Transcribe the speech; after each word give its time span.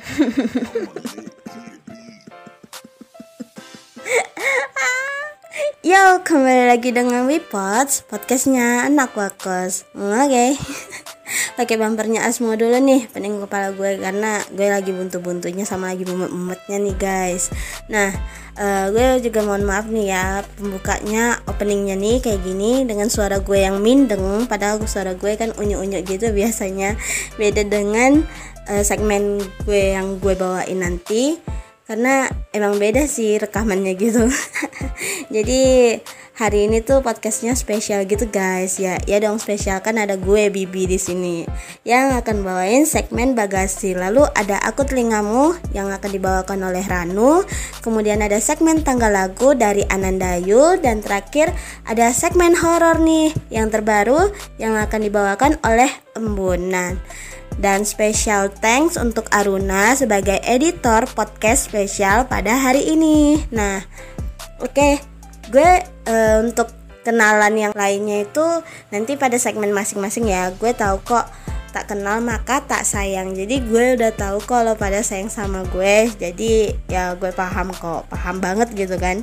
Yo, 0.00 0.08
kembali 6.24 6.72
lagi 6.72 6.88
dengan 6.88 7.28
Wipots, 7.28 8.08
podcastnya 8.08 8.88
anak 8.88 9.12
wakos. 9.12 9.84
Oke, 9.92 10.24
okay. 10.24 10.56
pakai 11.60 11.76
bumpernya 11.76 12.24
Asmo 12.24 12.56
dulu 12.56 12.80
nih, 12.80 13.12
pening 13.12 13.44
kepala 13.44 13.76
gue 13.76 14.00
karena 14.00 14.40
gue 14.48 14.72
lagi 14.72 14.88
buntu-buntunya 14.96 15.68
sama 15.68 15.92
lagi 15.92 16.08
mumet-mumetnya 16.08 16.80
nih 16.80 16.96
guys. 16.96 17.52
Nah, 17.92 18.08
uh, 18.56 18.88
gue 18.94 19.20
juga 19.20 19.44
mohon 19.44 19.68
maaf 19.68 19.84
nih 19.92 20.16
ya, 20.16 20.40
pembukanya, 20.56 21.44
openingnya 21.44 22.00
nih 22.00 22.24
kayak 22.24 22.40
gini 22.40 22.88
dengan 22.88 23.12
suara 23.12 23.36
gue 23.42 23.58
yang 23.60 23.76
mindeng, 23.82 24.46
padahal 24.48 24.80
suara 24.88 25.12
gue 25.12 25.36
kan 25.36 25.52
unyu-unyu 25.60 26.00
gitu 26.08 26.32
biasanya. 26.32 26.96
Beda 27.36 27.60
dengan 27.66 28.24
uh, 28.70 28.84
segmen 28.86 29.42
gue 29.66 29.98
yang 29.98 30.22
gue 30.22 30.38
bawain 30.38 30.78
nanti 30.78 31.42
karena 31.90 32.30
emang 32.54 32.78
beda 32.78 33.02
sih 33.10 33.34
rekamannya 33.42 33.98
gitu. 33.98 34.30
Jadi 35.34 35.98
hari 36.38 36.70
ini 36.70 36.86
tuh 36.86 37.02
podcastnya 37.02 37.58
spesial 37.58 38.06
gitu 38.06 38.30
guys. 38.30 38.78
Ya 38.78 38.94
ya 39.10 39.18
dong 39.18 39.42
spesial. 39.42 39.82
Kan 39.82 39.98
ada 39.98 40.14
gue 40.14 40.54
Bibi 40.54 40.86
di 40.86 41.02
sini. 41.02 41.42
Yang 41.82 42.22
akan 42.22 42.46
bawain 42.46 42.86
segmen 42.86 43.34
bagasi. 43.34 43.98
Lalu 43.98 44.22
ada 44.38 44.62
aku 44.62 44.86
telingamu 44.86 45.58
yang 45.74 45.90
akan 45.90 46.10
dibawakan 46.14 46.62
oleh 46.62 46.86
Ranu. 46.86 47.42
Kemudian 47.82 48.22
ada 48.22 48.38
segmen 48.38 48.86
tanggal 48.86 49.10
lagu 49.10 49.58
dari 49.58 49.82
Anandayu 49.90 50.78
dan 50.78 51.02
terakhir 51.02 51.50
ada 51.90 52.14
segmen 52.14 52.54
horor 52.54 53.02
nih 53.02 53.34
yang 53.50 53.66
terbaru 53.66 54.30
yang 54.62 54.78
akan 54.78 55.00
dibawakan 55.02 55.58
oleh 55.66 55.90
Embunan 56.14 57.02
dan 57.60 57.84
special 57.84 58.48
thanks 58.64 58.96
untuk 58.96 59.28
Aruna 59.30 59.92
sebagai 59.92 60.40
editor 60.48 61.04
podcast 61.12 61.68
spesial 61.68 62.24
pada 62.24 62.56
hari 62.56 62.88
ini. 62.88 63.44
Nah, 63.52 63.84
oke, 64.64 64.72
okay, 64.72 64.92
gue 65.52 65.84
uh, 66.08 66.40
untuk 66.40 66.72
kenalan 67.04 67.52
yang 67.56 67.72
lainnya 67.76 68.24
itu 68.24 68.44
nanti 68.88 69.20
pada 69.20 69.36
segmen 69.36 69.76
masing-masing 69.76 70.32
ya. 70.32 70.52
Gue 70.56 70.72
tahu 70.72 71.04
kok 71.04 71.28
tak 71.70 71.92
kenal 71.92 72.24
maka 72.24 72.64
tak 72.64 72.82
sayang. 72.82 73.36
Jadi 73.36 73.62
gue 73.62 74.00
udah 74.00 74.12
tahu 74.16 74.42
kalau 74.42 74.74
pada 74.74 75.04
sayang 75.04 75.28
sama 75.28 75.64
gue. 75.68 76.10
Jadi 76.16 76.74
ya 76.88 77.14
gue 77.14 77.30
paham 77.32 77.76
kok. 77.76 78.08
Paham 78.08 78.40
banget 78.40 78.72
gitu 78.72 78.96
kan. 78.96 79.20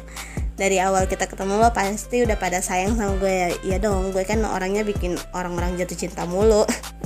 Dari 0.57 0.81
awal 0.81 1.05
kita 1.05 1.29
ketemu 1.29 1.61
lo 1.61 1.69
pasti 1.69 2.25
udah 2.25 2.33
pada 2.37 2.65
sayang 2.65 2.97
sama 2.97 3.13
gue. 3.21 3.29
Ya, 3.29 3.49
ya 3.61 3.77
dong. 3.77 4.09
Gue 4.09 4.25
kan 4.25 4.41
orangnya 4.45 4.81
bikin 4.81 5.17
orang-orang 5.33 5.77
jatuh 5.77 5.97
cinta 5.97 6.25
mulu 6.25 6.65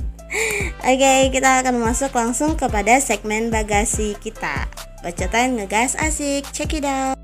Oke, 0.81 1.27
kita 1.35 1.59
akan 1.59 1.83
masuk 1.83 2.15
langsung 2.15 2.55
kepada 2.55 2.97
segmen 3.03 3.51
bagasi 3.51 4.15
kita. 4.23 4.63
Bacotan 5.03 5.59
ngegas 5.59 5.99
asik, 5.99 6.47
check 6.55 6.71
it 6.71 6.87
out. 6.87 7.19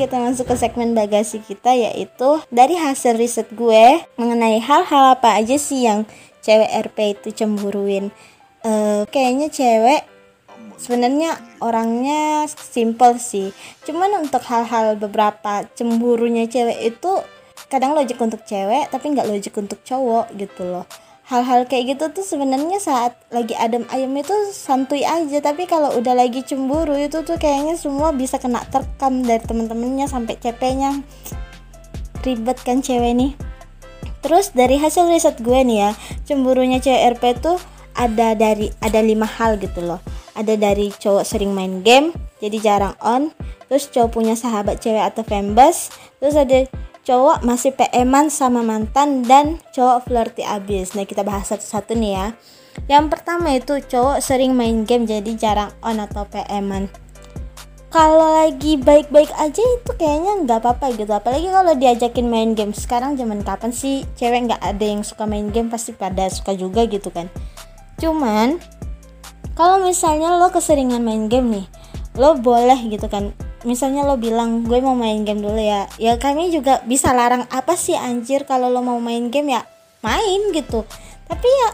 kita 0.00 0.16
masuk 0.16 0.48
ke 0.48 0.56
segmen 0.56 0.96
bagasi 0.96 1.44
kita 1.44 1.76
yaitu 1.76 2.40
dari 2.48 2.72
hasil 2.72 3.20
riset 3.20 3.52
gue 3.52 4.00
mengenai 4.16 4.56
hal-hal 4.56 5.12
apa 5.12 5.36
aja 5.36 5.60
sih 5.60 5.84
yang 5.84 6.08
cewek 6.40 6.72
RP 6.88 7.20
itu 7.20 7.44
cemburuin. 7.44 8.08
Uh, 8.64 9.04
kayaknya 9.12 9.52
cewek 9.52 10.08
sebenarnya 10.80 11.36
orangnya 11.60 12.48
simple 12.48 13.20
sih. 13.20 13.52
Cuman 13.84 14.24
untuk 14.24 14.40
hal-hal 14.48 14.96
beberapa 14.96 15.68
cemburunya 15.76 16.48
cewek 16.48 16.96
itu 16.96 17.12
kadang 17.68 17.92
logik 17.92 18.16
untuk 18.18 18.42
cewek 18.48 18.88
tapi 18.88 19.12
nggak 19.12 19.28
logik 19.28 19.54
untuk 19.60 19.84
cowok 19.84 20.32
gitu 20.40 20.64
loh. 20.64 20.88
Hal-hal 21.30 21.70
kayak 21.70 21.94
gitu 21.94 22.10
tuh 22.10 22.26
sebenarnya 22.26 22.82
saat 22.82 23.14
lagi 23.30 23.54
adem 23.54 23.86
ayam 23.94 24.10
itu 24.18 24.34
santuy 24.50 25.06
aja. 25.06 25.38
Tapi 25.38 25.70
kalau 25.70 25.94
udah 25.94 26.16
lagi 26.18 26.42
cemburu 26.42 26.98
itu 26.98 27.22
tuh 27.22 27.38
kayaknya 27.38 27.78
semua 27.78 28.10
bisa 28.10 28.42
kena 28.42 28.66
terkam 28.66 29.22
dari 29.22 29.38
temen-temennya 29.38 30.10
sampai 30.10 30.34
cepenya 30.42 30.98
ribet 32.26 32.58
kan 32.66 32.82
cewek 32.82 33.14
nih. 33.14 33.32
Terus 34.20 34.52
dari 34.52 34.76
hasil 34.76 35.06
riset 35.06 35.38
gue 35.38 35.60
nih 35.62 35.78
ya 35.86 35.90
cemburunya 36.26 36.82
cewek 36.82 37.16
RP 37.16 37.24
tuh 37.38 37.62
ada 37.94 38.34
dari 38.38 38.70
ada 38.80 39.00
lima 39.02 39.26
hal 39.26 39.58
gitu 39.58 39.82
loh. 39.82 40.00
Ada 40.34 40.56
dari 40.56 40.94
cowok 40.94 41.24
sering 41.26 41.52
main 41.52 41.82
game 41.82 42.14
jadi 42.38 42.56
jarang 42.60 42.96
on. 43.02 43.34
Terus 43.70 43.86
cowok 43.90 44.10
punya 44.10 44.34
sahabat 44.34 44.82
cewek 44.82 45.02
atau 45.02 45.22
fembas 45.22 45.94
terus 46.18 46.34
ada 46.34 46.66
cowok 47.06 47.42
masih 47.42 47.72
PM-an 47.74 48.28
sama 48.28 48.60
mantan 48.60 49.22
dan 49.26 49.58
cowok 49.74 50.06
flirty 50.06 50.42
abis. 50.42 50.94
Nah 50.94 51.06
kita 51.06 51.22
bahas 51.22 51.50
satu-satu 51.50 51.94
nih 51.96 52.12
ya. 52.14 52.26
Yang 52.86 53.06
pertama 53.12 53.54
itu 53.54 53.82
cowok 53.82 54.22
sering 54.22 54.54
main 54.54 54.86
game 54.86 55.04
jadi 55.06 55.32
jarang 55.36 55.70
on 55.82 55.98
atau 55.98 56.26
PM-an 56.30 56.90
kalau 57.90 58.38
lagi 58.38 58.78
baik-baik 58.78 59.34
aja 59.34 59.58
itu 59.58 59.90
kayaknya 59.98 60.46
nggak 60.46 60.62
apa-apa 60.62 60.94
gitu. 60.94 61.10
Apalagi 61.10 61.50
kalau 61.50 61.74
diajakin 61.74 62.30
main 62.30 62.54
game. 62.54 62.70
Sekarang 62.70 63.18
zaman 63.18 63.42
kapan 63.42 63.74
sih 63.74 64.06
cewek 64.14 64.46
nggak 64.46 64.62
ada 64.62 64.84
yang 64.86 65.02
suka 65.02 65.26
main 65.26 65.50
game? 65.50 65.66
Pasti 65.66 65.90
pada 65.90 66.30
suka 66.30 66.54
juga 66.54 66.86
gitu 66.86 67.10
kan 67.10 67.26
cuman 68.00 68.56
kalau 69.52 69.84
misalnya 69.84 70.40
lo 70.40 70.48
keseringan 70.48 71.04
main 71.04 71.28
game 71.28 71.60
nih 71.60 71.66
lo 72.18 72.36
boleh 72.38 72.76
gitu 72.90 73.06
kan. 73.06 73.32
Misalnya 73.60 74.08
lo 74.08 74.16
bilang 74.16 74.64
gue 74.64 74.80
mau 74.80 74.96
main 74.96 75.20
game 75.22 75.44
dulu 75.44 75.60
ya. 75.60 75.84
Ya 76.00 76.16
kami 76.16 76.48
juga 76.48 76.80
bisa 76.88 77.12
larang 77.12 77.44
apa 77.52 77.76
sih 77.76 77.92
anjir 77.94 78.48
kalau 78.48 78.72
lo 78.72 78.80
mau 78.80 78.96
main 78.98 79.28
game 79.28 79.52
ya 79.54 79.62
main 80.00 80.52
gitu. 80.56 80.82
Tapi 81.28 81.48
ya 81.48 81.70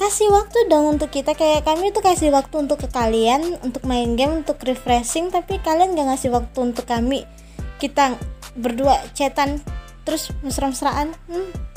kasih 0.00 0.32
waktu 0.32 0.72
dong 0.72 0.96
untuk 0.96 1.12
kita. 1.12 1.36
Kayak 1.36 1.68
kami 1.68 1.92
tuh 1.92 2.00
kasih 2.00 2.32
waktu 2.32 2.64
untuk 2.64 2.80
ke 2.80 2.88
kalian 2.88 3.60
untuk 3.60 3.84
main 3.84 4.16
game 4.16 4.40
untuk 4.40 4.56
refreshing. 4.64 5.28
Tapi 5.28 5.60
kalian 5.60 5.92
gak 5.92 6.16
ngasih 6.16 6.32
waktu 6.32 6.58
untuk 6.58 6.88
kami 6.88 7.28
kita 7.76 8.16
berdua 8.56 8.98
cetan 9.12 9.60
terus 10.08 10.32
mesra-mesraan. 10.40 11.12
Hmm. 11.28 11.71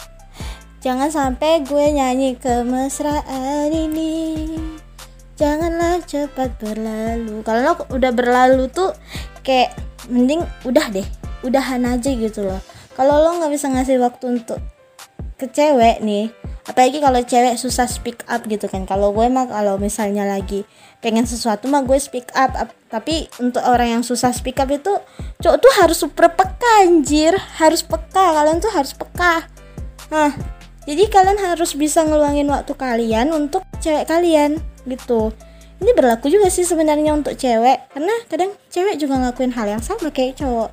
Jangan 0.85 1.09
sampai 1.09 1.65
gue 1.65 1.97
nyanyi 1.97 2.37
kemesraan 2.37 3.73
ini. 3.73 4.53
Janganlah 5.33 6.05
cepat 6.05 6.61
berlalu. 6.61 7.41
Kalau 7.41 7.73
udah 7.89 8.11
berlalu 8.13 8.69
tuh 8.69 8.93
kayak 9.41 9.73
mending 10.05 10.45
udah 10.61 10.85
deh 10.93 11.07
udahan 11.41 11.81
aja 11.89 12.13
gitu 12.13 12.45
loh. 12.45 12.61
Kalau 12.93 13.17
lo 13.17 13.41
nggak 13.41 13.49
bisa 13.49 13.65
ngasih 13.73 13.97
waktu 13.97 14.37
untuk 14.37 14.61
ke 15.35 15.49
cewek 15.49 15.99
nih 16.05 16.31
apalagi 16.63 17.03
kalau 17.03 17.19
cewek 17.19 17.57
susah 17.57 17.89
speak 17.89 18.21
up 18.29 18.45
gitu 18.45 18.69
kan. 18.69 18.85
Kalau 18.85 19.09
gue 19.09 19.25
mah 19.25 19.49
kalau 19.49 19.81
misalnya 19.81 20.29
lagi 20.29 20.69
pengen 21.01 21.25
sesuatu 21.25 21.65
mah 21.65 21.81
gue 21.81 21.97
speak 21.97 22.29
up, 22.37 22.53
up 22.53 22.69
tapi 22.93 23.25
untuk 23.41 23.65
orang 23.65 23.99
yang 23.99 24.03
susah 24.05 24.29
speak 24.29 24.61
up 24.61 24.69
itu 24.69 24.93
cowok 25.41 25.57
tuh 25.57 25.73
harus 25.81 25.97
super 25.97 26.29
peka 26.29 26.85
anjir. 26.85 27.33
Harus 27.57 27.81
peka 27.81 28.37
kalian 28.37 28.61
tuh 28.61 28.69
harus 28.69 28.93
peka. 28.93 29.49
Nah 30.13 30.54
jadi 30.85 31.03
kalian 31.09 31.41
harus 31.41 31.73
bisa 31.73 32.05
ngeluangin 32.05 32.45
waktu 32.45 32.77
kalian 32.77 33.33
untuk 33.33 33.65
cewek 33.81 34.05
kalian 34.05 34.61
gitu. 34.85 35.33
Ini 35.81 35.91
berlaku 35.91 36.31
juga 36.31 36.47
sih 36.47 36.63
sebenarnya 36.63 37.11
untuk 37.11 37.35
cewek 37.35 37.91
karena 37.91 38.15
kadang 38.29 38.53
cewek 38.69 38.95
juga 39.01 39.17
ngelakuin 39.19 39.51
hal 39.51 39.67
yang 39.75 39.83
sama 39.83 40.13
kayak 40.13 40.37
cowok. 40.37 40.69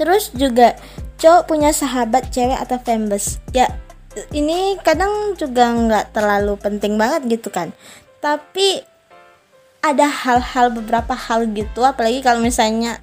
Terus 0.00 0.32
juga 0.32 0.74
cowok 1.20 1.46
punya 1.46 1.70
sahabat 1.70 2.32
cewek 2.32 2.58
atau 2.58 2.80
fembes 2.80 3.38
ya 3.52 3.68
ini 4.32 4.76
kadang 4.80 5.36
juga 5.36 5.72
nggak 5.72 6.16
terlalu 6.16 6.56
penting 6.56 6.96
banget 6.96 7.28
gitu 7.28 7.52
kan. 7.52 7.76
Tapi 8.24 8.80
ada 9.84 10.08
hal-hal 10.08 10.72
beberapa 10.72 11.12
hal 11.12 11.44
gitu 11.52 11.84
apalagi 11.84 12.24
kalau 12.24 12.40
misalnya 12.40 13.02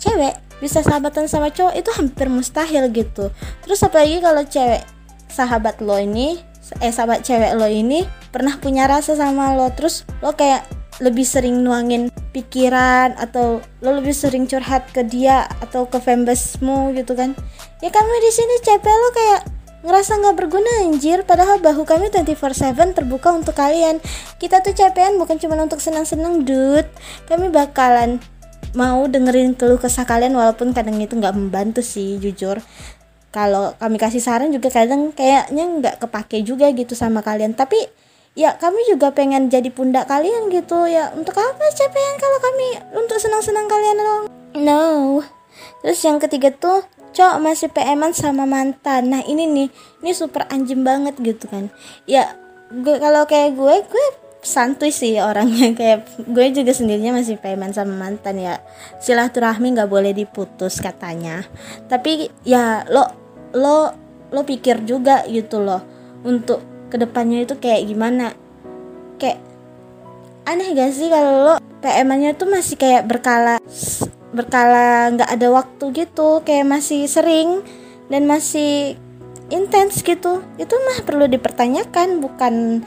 cewek 0.00 0.38
bisa 0.62 0.78
sahabatan 0.78 1.26
sama 1.26 1.50
cowok 1.50 1.74
itu 1.74 1.90
hampir 2.00 2.26
mustahil 2.32 2.88
gitu. 2.94 3.28
Terus 3.66 3.82
apalagi 3.82 4.22
kalau 4.22 4.42
cewek 4.46 4.82
sahabat 5.32 5.80
lo 5.80 5.96
ini 5.96 6.38
eh 6.84 6.92
sahabat 6.92 7.24
cewek 7.24 7.56
lo 7.56 7.66
ini 7.66 8.04
pernah 8.30 8.56
punya 8.60 8.86
rasa 8.86 9.16
sama 9.16 9.56
lo 9.56 9.72
terus 9.72 10.04
lo 10.20 10.36
kayak 10.36 10.64
lebih 11.00 11.24
sering 11.24 11.64
nuangin 11.64 12.12
pikiran 12.36 13.16
atau 13.16 13.64
lo 13.80 13.90
lebih 13.96 14.12
sering 14.12 14.44
curhat 14.46 14.86
ke 14.92 15.02
dia 15.02 15.48
atau 15.64 15.88
ke 15.88 15.98
fanbasemu 15.98 16.94
gitu 16.94 17.16
kan? 17.16 17.32
Ya 17.80 17.88
kami 17.88 18.14
di 18.22 18.30
sini 18.30 18.54
capek 18.60 18.92
lo 18.92 19.08
kayak 19.10 19.40
ngerasa 19.82 20.20
nggak 20.22 20.36
berguna 20.36 20.70
anjir. 20.86 21.24
Padahal 21.26 21.58
bahu 21.58 21.82
kami 21.82 22.12
24/7 22.12 22.94
terbuka 22.94 23.34
untuk 23.34 23.56
kalian. 23.56 23.98
Kita 24.38 24.60
tuh 24.60 24.76
capean 24.76 25.16
bukan 25.16 25.40
cuma 25.40 25.58
untuk 25.58 25.80
senang-senang 25.82 26.46
dude. 26.46 26.88
Kami 27.26 27.48
bakalan 27.48 28.22
mau 28.72 29.04
dengerin 29.04 29.52
keluh 29.52 29.76
kesah 29.76 30.08
kalian 30.08 30.32
walaupun 30.32 30.72
kadang 30.72 30.96
itu 30.96 31.12
nggak 31.12 31.36
membantu 31.36 31.84
sih 31.84 32.16
jujur 32.16 32.56
kalau 33.32 33.72
kami 33.80 33.96
kasih 33.96 34.20
saran 34.20 34.52
juga 34.52 34.68
kadang 34.68 35.10
kayaknya 35.16 35.64
nggak 35.64 36.04
kepake 36.04 36.44
juga 36.44 36.68
gitu 36.70 36.92
sama 36.92 37.24
kalian. 37.24 37.56
Tapi 37.56 37.80
ya 38.36 38.60
kami 38.60 38.84
juga 38.86 39.10
pengen 39.16 39.48
jadi 39.48 39.72
pundak 39.72 40.06
kalian 40.06 40.52
gitu. 40.52 40.84
Ya 40.84 41.10
untuk 41.16 41.34
apa? 41.40 41.64
Capean 41.72 42.16
kalau 42.20 42.38
kami 42.38 42.68
untuk 42.92 43.16
senang-senang 43.16 43.66
kalian 43.66 43.98
dong 43.98 44.24
no. 44.56 45.20
Terus 45.82 46.00
yang 46.04 46.20
ketiga 46.20 46.52
tuh 46.52 46.84
cowok 47.12 47.38
masih 47.42 47.68
PM-an 47.72 48.12
sama 48.12 48.44
mantan. 48.44 49.12
Nah 49.12 49.22
ini 49.24 49.48
nih 49.48 49.68
ini 50.04 50.12
super 50.12 50.46
anjing 50.48 50.84
banget 50.84 51.16
gitu 51.20 51.48
kan. 51.48 51.68
Ya 52.04 52.36
gue 52.72 52.96
kalau 53.00 53.24
kayak 53.28 53.56
gue 53.56 53.74
gue 53.84 54.06
santuy 54.42 54.90
sih 54.90 55.16
orangnya. 55.22 55.70
Kayak 55.78 56.18
gue 56.18 56.46
juga 56.50 56.74
sendirinya 56.74 57.22
masih 57.22 57.38
peman 57.38 57.70
sama 57.70 57.94
mantan 57.94 58.42
ya. 58.42 58.58
Silaturahmi 58.98 59.76
nggak 59.78 59.90
boleh 59.90 60.10
diputus 60.10 60.82
katanya. 60.82 61.46
Tapi 61.86 62.26
ya 62.42 62.82
lo 62.90 63.21
lo 63.52 63.92
lo 64.32 64.40
pikir 64.48 64.84
juga 64.88 65.24
gitu 65.28 65.60
loh 65.60 65.84
untuk 66.24 66.64
ke 66.88 66.96
depannya 66.96 67.44
itu 67.44 67.56
kayak 67.56 67.88
gimana. 67.88 68.32
Kayak 69.20 69.38
aneh 70.48 70.74
gak 70.74 70.92
sih 70.92 71.08
kalau 71.12 71.34
lo 71.46 71.54
PM-nya 71.84 72.34
tuh 72.34 72.50
masih 72.50 72.76
kayak 72.76 73.06
berkala 73.06 73.62
berkala 74.32 75.12
nggak 75.12 75.28
ada 75.28 75.48
waktu 75.52 75.84
gitu 75.92 76.40
kayak 76.40 76.64
masih 76.64 77.04
sering 77.04 77.60
dan 78.08 78.24
masih 78.24 78.96
intens 79.52 80.00
gitu. 80.00 80.40
Itu 80.56 80.74
mah 80.76 81.04
perlu 81.04 81.28
dipertanyakan 81.28 82.24
bukan 82.24 82.84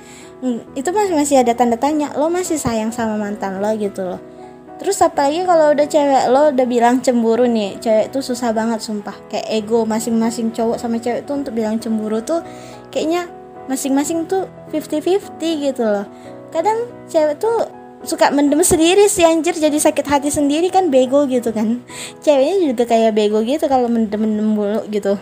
itu 0.77 0.89
masih 0.91 1.13
masih 1.15 1.35
ada 1.41 1.53
tanda 1.53 1.77
tanya. 1.77 2.13
Lo 2.17 2.29
masih 2.29 2.57
sayang 2.57 2.89
sama 2.89 3.17
mantan 3.17 3.61
lo 3.61 3.73
gitu 3.77 4.03
loh 4.05 4.34
terus 4.75 4.99
apalagi 4.99 5.47
kalau 5.47 5.71
udah 5.71 5.87
cewek 5.87 6.23
lo 6.27 6.51
udah 6.51 6.65
bilang 6.67 6.99
cemburu 6.99 7.47
nih 7.47 7.79
cewek 7.79 8.11
tuh 8.11 8.21
susah 8.21 8.51
banget 8.51 8.83
sumpah. 8.83 9.15
Kayak 9.31 9.47
ego 9.51 9.87
masing-masing 9.87 10.51
cowok 10.51 10.77
sama 10.77 10.99
cewek 10.99 11.23
tuh 11.23 11.39
untuk 11.39 11.55
bilang 11.55 11.79
cemburu 11.79 12.19
tuh 12.21 12.43
kayaknya 12.91 13.31
masing-masing 13.71 14.27
tuh 14.27 14.45
50-50 14.71 15.39
gitu 15.39 15.83
loh. 15.83 16.05
Kadang 16.51 16.91
cewek 17.07 17.39
tuh 17.39 17.67
suka 18.05 18.29
mendem 18.29 18.61
sendiri 18.61 19.09
sih 19.09 19.25
anjir 19.25 19.57
jadi 19.57 19.75
sakit 19.81 20.05
hati 20.05 20.29
sendiri 20.29 20.67
kan 20.69 20.91
bego 20.91 21.23
gitu 21.25 21.55
kan. 21.55 21.81
Ceweknya 22.23 22.55
juga 22.71 22.83
kayak 22.85 23.15
bego 23.15 23.41
gitu 23.47 23.65
kalau 23.71 23.87
mendem-mendem 23.87 24.45
mulu 24.45 24.83
gitu. 24.91 25.15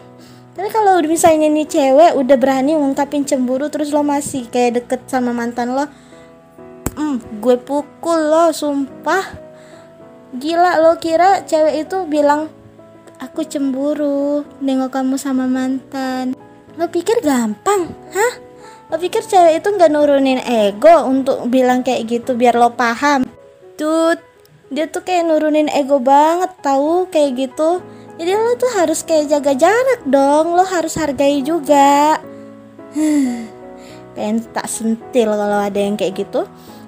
Tapi 0.54 0.70
kalau 0.70 1.02
misalnya 1.02 1.50
nih 1.50 1.66
cewek 1.66 2.14
udah 2.14 2.38
berani 2.38 2.78
ngungkapin 2.78 3.26
cemburu 3.26 3.74
terus 3.74 3.90
lo 3.90 4.06
masih 4.06 4.46
kayak 4.54 4.86
deket 4.86 5.02
sama 5.10 5.34
mantan 5.34 5.74
lo 5.74 5.90
hmm, 6.94 7.42
gue 7.42 7.58
pukul 7.58 8.20
lo 8.30 8.54
sumpah 8.54 9.43
gila 10.33 10.81
lo 10.81 10.97
kira 10.97 11.45
cewek 11.45 11.85
itu 11.85 12.09
bilang 12.09 12.50
aku 13.21 13.45
cemburu 13.45 14.41
nengok 14.59 14.89
kamu 14.89 15.15
sama 15.21 15.45
mantan. 15.45 16.33
Lo 16.74 16.89
pikir 16.89 17.21
gampang? 17.21 17.94
Hah? 18.12 18.33
Lo 18.89 18.97
pikir 18.97 19.21
cewek 19.21 19.62
itu 19.62 19.68
nggak 19.69 19.94
nurunin 19.94 20.41
ego 20.41 21.06
untuk 21.06 21.45
bilang 21.47 21.85
kayak 21.85 22.09
gitu 22.09 22.33
biar 22.33 22.57
lo 22.57 22.74
paham? 22.74 23.30
Tuh 23.77 24.18
dia 24.74 24.89
tuh 24.89 25.06
kayak 25.06 25.30
nurunin 25.30 25.69
ego 25.69 26.01
banget 26.01 26.50
tahu? 26.65 27.06
Kayak 27.13 27.50
gitu. 27.50 27.80
Jadi 28.18 28.31
lo 28.33 28.53
tuh 28.57 28.69
harus 28.74 29.06
kayak 29.06 29.30
jaga 29.30 29.53
jarak 29.53 30.01
dong 30.09 30.57
lo 30.57 30.65
harus 30.65 30.97
hargai 30.97 31.45
juga. 31.45 32.18
Pengen 34.13 34.45
tak 34.53 34.69
sentil 34.69 35.30
kalau 35.33 35.59
ada 35.62 35.77
yang 35.77 35.94
kayak 35.97 36.25
gitu. 36.25 36.45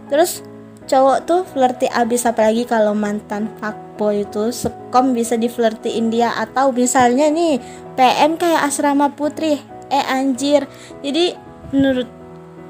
Terus 0.09 0.45
cowok 0.85 1.17
tuh 1.25 1.41
flirty 1.49 1.89
abis 1.89 2.29
apalagi 2.29 2.63
kalau 2.65 2.93
mantan 2.93 3.49
fuckboy 3.57 4.25
itu 4.25 4.53
sekom 4.53 5.17
bisa 5.17 5.35
di 5.35 5.49
flirtyin 5.49 6.13
dia 6.13 6.33
atau 6.37 6.69
misalnya 6.69 7.29
nih 7.29 7.57
PM 7.97 8.37
kayak 8.37 8.69
asrama 8.69 9.09
putri. 9.13 9.61
Eh 9.89 10.05
anjir. 10.05 10.65
Jadi 11.01 11.33
menurut 11.73 12.09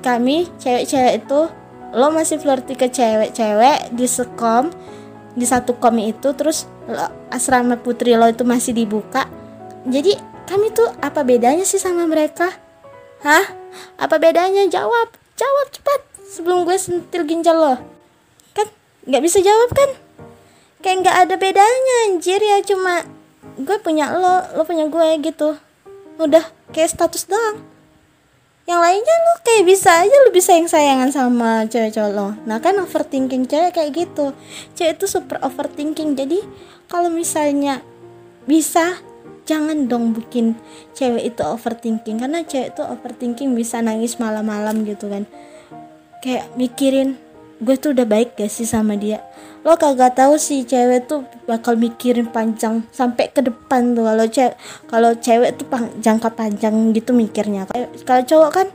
kami 0.04 0.48
cewek-cewek 0.60 1.24
itu 1.24 1.40
lo 1.96 2.08
masih 2.12 2.40
flirty 2.40 2.76
ke 2.76 2.92
cewek-cewek 2.92 3.96
di 3.96 4.08
sekom 4.08 4.72
di 5.36 5.44
satu 5.44 5.76
kom 5.76 6.00
itu 6.00 6.32
terus 6.36 6.68
asrama 7.32 7.76
putri 7.80 8.16
lo 8.16 8.28
itu 8.28 8.48
masih 8.48 8.72
dibuka. 8.72 9.28
Jadi 9.88 10.16
kami 10.48 10.72
tuh 10.72 10.92
apa 11.04 11.24
bedanya 11.24 11.68
sih 11.68 11.80
sama 11.80 12.08
mereka? 12.08 12.52
Hah? 13.24 13.46
Apa 14.00 14.22
bedanya? 14.22 14.68
Jawab. 14.72 15.12
Jawab 15.36 15.68
cepat 15.72 16.00
sebelum 16.32 16.64
gue 16.64 16.78
sentil 16.80 17.28
ginjal 17.28 17.56
lo 17.56 17.95
nggak 19.06 19.24
bisa 19.24 19.40
jawab 19.42 19.70
kan? 19.72 19.90
Kayak 20.82 20.98
nggak 21.06 21.18
ada 21.26 21.36
bedanya 21.38 21.96
anjir 22.10 22.42
ya. 22.42 22.62
Cuma 22.66 23.06
gue 23.56 23.78
punya 23.82 24.12
lo 24.14 24.58
lo 24.58 24.62
punya 24.66 24.86
gue 24.90 25.08
gitu. 25.22 25.58
Udah 26.22 26.46
kayak 26.74 26.94
status 26.94 27.26
doang. 27.30 27.62
Yang 28.66 28.82
lainnya 28.82 29.16
lo 29.22 29.34
kayak 29.46 29.64
bisa 29.70 29.90
aja 30.02 30.16
lo 30.26 30.30
bisa 30.34 30.58
yang 30.58 30.66
sayangan 30.66 31.10
sama 31.14 31.70
cewek 31.70 31.94
cowok 31.94 32.12
lo. 32.18 32.28
Nah 32.50 32.58
kan 32.58 32.74
overthinking 32.82 33.46
cewek 33.46 33.78
kayak 33.78 33.94
gitu. 33.94 34.34
Cewek 34.74 34.98
itu 34.98 35.06
super 35.06 35.38
overthinking. 35.46 36.18
Jadi 36.18 36.42
kalau 36.90 37.14
misalnya 37.14 37.86
bisa 38.50 38.98
jangan 39.46 39.86
dong 39.86 40.18
bikin 40.18 40.58
cewek 40.98 41.34
itu 41.34 41.46
overthinking. 41.46 42.18
Karena 42.18 42.42
cewek 42.42 42.74
itu 42.74 42.82
overthinking 42.82 43.54
bisa 43.54 43.86
nangis 43.86 44.18
malam-malam 44.18 44.82
gitu 44.82 45.14
kan. 45.14 45.30
Kayak 46.26 46.50
mikirin 46.58 47.22
gue 47.66 47.76
tuh 47.82 47.98
udah 47.98 48.06
baik 48.06 48.38
gak 48.38 48.54
sih 48.54 48.70
sama 48.70 48.94
dia? 48.94 49.26
Lo 49.66 49.74
kagak 49.82 50.14
tahu 50.14 50.38
sih 50.38 50.62
cewek 50.62 51.10
tuh 51.10 51.26
bakal 51.50 51.74
mikirin 51.74 52.30
panjang 52.30 52.86
sampai 52.94 53.34
ke 53.34 53.42
depan 53.42 53.98
tuh. 53.98 54.06
Kalau 54.06 54.26
cewek 54.30 54.56
kalau 54.86 55.12
cewek 55.18 55.58
tuh 55.58 55.66
pang, 55.66 55.90
jangka 55.98 56.30
panjang 56.38 56.94
gitu 56.94 57.18
mikirnya. 57.18 57.66
Kalau 58.06 58.22
cowok 58.22 58.52
kan 58.54 58.68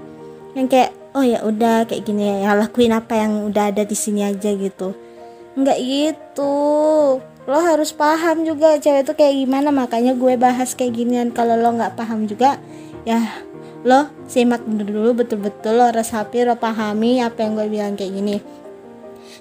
yang 0.58 0.66
kayak 0.66 0.90
oh 1.14 1.22
ya 1.22 1.46
udah 1.46 1.86
kayak 1.86 2.02
gini 2.02 2.42
ya 2.42 2.58
lakuin 2.58 2.90
apa 2.90 3.14
yang 3.14 3.46
udah 3.46 3.70
ada 3.70 3.86
di 3.86 3.94
sini 3.94 4.26
aja 4.26 4.50
gitu. 4.50 4.98
Nggak 5.54 5.78
gitu. 5.78 6.54
Lo 7.22 7.58
harus 7.62 7.94
paham 7.94 8.42
juga 8.42 8.74
cewek 8.82 9.06
tuh 9.06 9.14
kayak 9.14 9.46
gimana. 9.46 9.70
Makanya 9.70 10.18
gue 10.18 10.34
bahas 10.34 10.74
kayak 10.74 10.98
ginian. 10.98 11.30
Kalau 11.30 11.54
lo 11.54 11.70
nggak 11.70 11.94
paham 11.94 12.26
juga 12.26 12.58
ya 13.06 13.46
lo 13.80 14.12
simak 14.28 14.60
dulu 14.68 15.16
betul-betul 15.16 15.72
lo 15.72 15.88
resapi 15.88 16.44
lo 16.44 16.60
pahami 16.60 17.24
apa 17.24 17.40
yang 17.40 17.56
gue 17.56 17.66
bilang 17.72 17.94
kayak 17.96 18.12
gini 18.12 18.36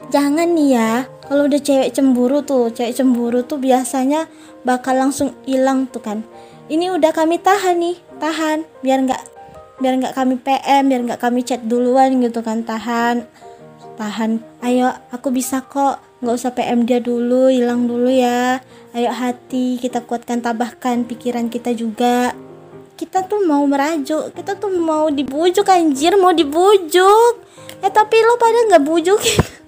jangan 0.09 0.51
nih 0.53 0.69
ya 0.75 0.91
kalau 1.29 1.45
udah 1.45 1.61
cewek 1.61 1.93
cemburu 1.93 2.41
tuh 2.41 2.73
cewek 2.73 2.97
cemburu 2.97 3.45
tuh 3.45 3.61
biasanya 3.61 4.25
bakal 4.65 4.97
langsung 4.97 5.37
hilang 5.45 5.85
tuh 5.85 6.01
kan. 6.01 6.25
Ini 6.69 6.93
udah 6.97 7.13
kami 7.13 7.41
tahan 7.41 7.81
nih 7.81 7.97
tahan 8.17 8.65
biar 8.81 9.05
nggak 9.05 9.21
biar 9.79 9.93
nggak 10.01 10.13
kami 10.17 10.35
PM 10.41 10.83
biar 10.91 11.01
nggak 11.05 11.21
kami 11.21 11.41
chat 11.45 11.61
duluan 11.65 12.17
gitu 12.17 12.41
kan 12.41 12.65
tahan. 12.65 13.29
Tahan 13.97 14.41
ayo 14.65 14.89
aku 15.13 15.29
bisa 15.29 15.61
kok 15.65 16.01
nggak 16.19 16.35
usah 16.35 16.51
PM 16.57 16.83
dia 16.89 16.97
dulu 16.97 17.53
hilang 17.53 17.85
dulu 17.85 18.09
ya. 18.09 18.57
Ayo 18.97 19.13
hati 19.13 19.77
kita 19.77 20.01
kuatkan 20.01 20.41
tabahkan 20.41 21.05
pikiran 21.05 21.47
kita 21.47 21.73
juga. 21.77 22.33
Kita 22.97 23.23
tuh 23.23 23.45
mau 23.45 23.63
merajuk 23.69 24.33
kita 24.33 24.57
tuh 24.57 24.73
mau 24.75 25.13
dibujuk 25.13 25.69
anjir 25.69 26.17
mau 26.17 26.33
dibujuk. 26.33 27.33
Eh 27.79 27.91
tapi 27.93 28.17
lo 28.25 28.35
pada 28.35 28.59
nggak 28.65 28.83
bujuk 28.83 29.21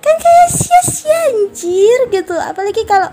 kan 0.00 0.14
kayak 0.18 0.48
sia-sia 0.50 1.18
anjir 1.32 1.98
gitu. 2.10 2.34
Apalagi 2.36 2.82
kalau 2.84 3.10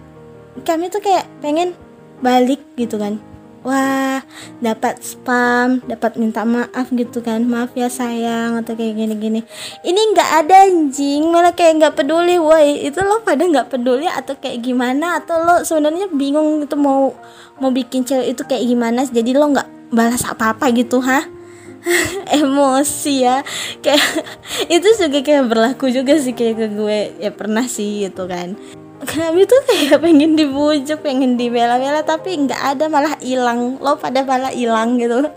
kami 0.66 0.90
tuh 0.90 1.02
kayak 1.04 1.26
pengen 1.40 1.78
balik 2.22 2.62
gitu 2.76 2.98
kan. 2.98 3.22
Wah 3.66 4.24
dapat 4.64 5.04
spam 5.04 5.84
dapat 5.86 6.16
minta 6.16 6.48
maaf 6.48 6.88
gitu 6.94 7.20
kan. 7.20 7.44
Maaf 7.44 7.76
ya 7.76 7.92
sayang 7.92 8.64
atau 8.64 8.74
kayak 8.74 8.96
gini-gini. 8.96 9.44
Ini 9.84 10.02
nggak 10.16 10.30
ada 10.46 10.56
anjing. 10.72 11.28
Malah 11.30 11.52
kayak 11.52 11.84
nggak 11.84 11.94
peduli 12.00 12.40
woi. 12.40 12.88
Itu 12.88 13.04
lo 13.04 13.22
pada 13.22 13.44
nggak 13.44 13.68
peduli 13.68 14.08
atau 14.08 14.40
kayak 14.40 14.64
gimana? 14.64 15.20
Atau 15.20 15.44
lo 15.44 15.68
sebenarnya 15.68 16.08
bingung 16.10 16.64
itu 16.64 16.76
mau 16.80 17.12
mau 17.60 17.70
bikin 17.74 18.08
cewek 18.08 18.38
itu 18.38 18.42
kayak 18.48 18.64
gimana? 18.66 19.04
Jadi 19.04 19.36
lo 19.36 19.52
nggak 19.52 19.92
balas 19.92 20.24
apa-apa 20.28 20.68
gitu 20.76 21.00
ha 21.00 21.37
emosi 22.40 23.16
ya. 23.24 23.42
Kayak 23.82 24.06
itu 24.76 24.88
juga 24.98 25.20
kayak 25.24 25.46
berlaku 25.50 25.92
juga 25.94 26.18
sih 26.18 26.34
kayak 26.34 26.56
ke 26.58 26.68
gue. 26.74 27.00
Ya 27.22 27.32
pernah 27.32 27.66
sih 27.66 28.08
gitu 28.08 28.26
kan. 28.26 28.58
Kami 28.98 29.46
tuh 29.46 29.62
kayak 29.70 30.00
pengen 30.04 30.34
dibujuk 30.34 31.06
pengen 31.06 31.38
dibela-bela 31.38 32.02
tapi 32.02 32.36
nggak 32.36 32.62
ada 32.78 32.86
malah 32.90 33.16
hilang. 33.22 33.78
Lo 33.82 33.98
pada 33.98 34.26
malah 34.26 34.52
hilang 34.52 34.98
gitu 34.98 35.30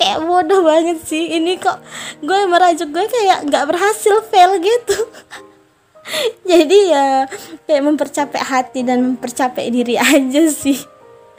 kayak 0.00 0.24
bodoh 0.24 0.64
banget 0.64 1.04
sih. 1.04 1.36
Ini 1.36 1.60
kok 1.60 1.84
gue 2.24 2.38
merajuk 2.48 2.88
gue 2.88 3.04
kayak 3.04 3.52
nggak 3.52 3.64
berhasil 3.68 4.24
fail 4.32 4.56
gitu. 4.56 4.96
Jadi 6.48 6.78
ya 6.90 7.28
kayak 7.68 7.82
mempercapek 7.84 8.40
hati 8.40 8.80
dan 8.82 9.14
mempercapek 9.14 9.68
diri 9.68 10.00
aja 10.00 10.48
sih 10.48 10.80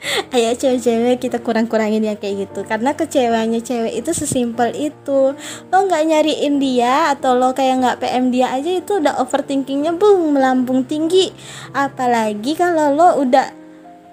ayo 0.34 0.50
cewek-cewek 0.58 1.22
kita 1.22 1.38
kurang-kurangin 1.38 2.02
ya 2.02 2.18
kayak 2.18 2.48
gitu. 2.48 2.66
Karena 2.66 2.94
kecewanya 2.98 3.62
cewek 3.62 4.02
itu 4.02 4.10
sesimpel 4.10 4.74
itu. 4.74 5.34
Lo 5.70 5.78
nggak 5.86 6.02
nyariin 6.10 6.58
dia 6.58 7.14
atau 7.14 7.38
lo 7.38 7.54
kayak 7.54 7.82
nggak 7.82 7.98
PM 8.02 8.34
dia 8.34 8.50
aja 8.50 8.70
itu 8.82 8.98
udah 8.98 9.22
overthinkingnya 9.22 9.94
bung 9.94 10.34
melambung 10.34 10.82
tinggi. 10.82 11.30
Apalagi 11.70 12.58
kalau 12.58 12.94
lo 12.94 13.08
udah 13.22 13.46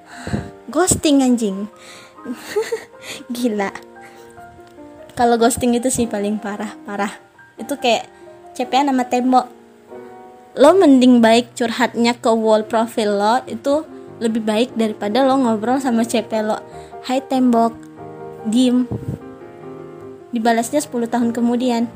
ghosting 0.74 1.26
anjing. 1.26 1.66
Gila. 3.34 3.74
Kalau 5.18 5.36
ghosting 5.36 5.76
itu 5.76 5.90
sih 5.90 6.06
paling 6.06 6.38
parah 6.38 6.78
parah. 6.86 7.12
Itu 7.58 7.76
kayak 7.82 8.08
CPN 8.54 8.94
nama 8.94 9.04
tembok. 9.10 9.50
Lo 10.60 10.76
mending 10.78 11.24
baik 11.24 11.58
curhatnya 11.58 12.14
ke 12.18 12.30
wall 12.30 12.66
profile 12.66 13.16
lo 13.16 13.36
itu 13.50 13.99
lebih 14.20 14.44
baik 14.44 14.76
daripada 14.76 15.24
lo 15.24 15.40
ngobrol 15.40 15.80
sama 15.80 16.04
CP 16.04 16.44
lo. 16.44 16.60
Hai 17.08 17.24
tembok. 17.24 17.72
Diem. 18.48 18.86
Dibalasnya 20.36 20.84
10 20.84 21.08
tahun 21.08 21.30
kemudian. 21.32 21.88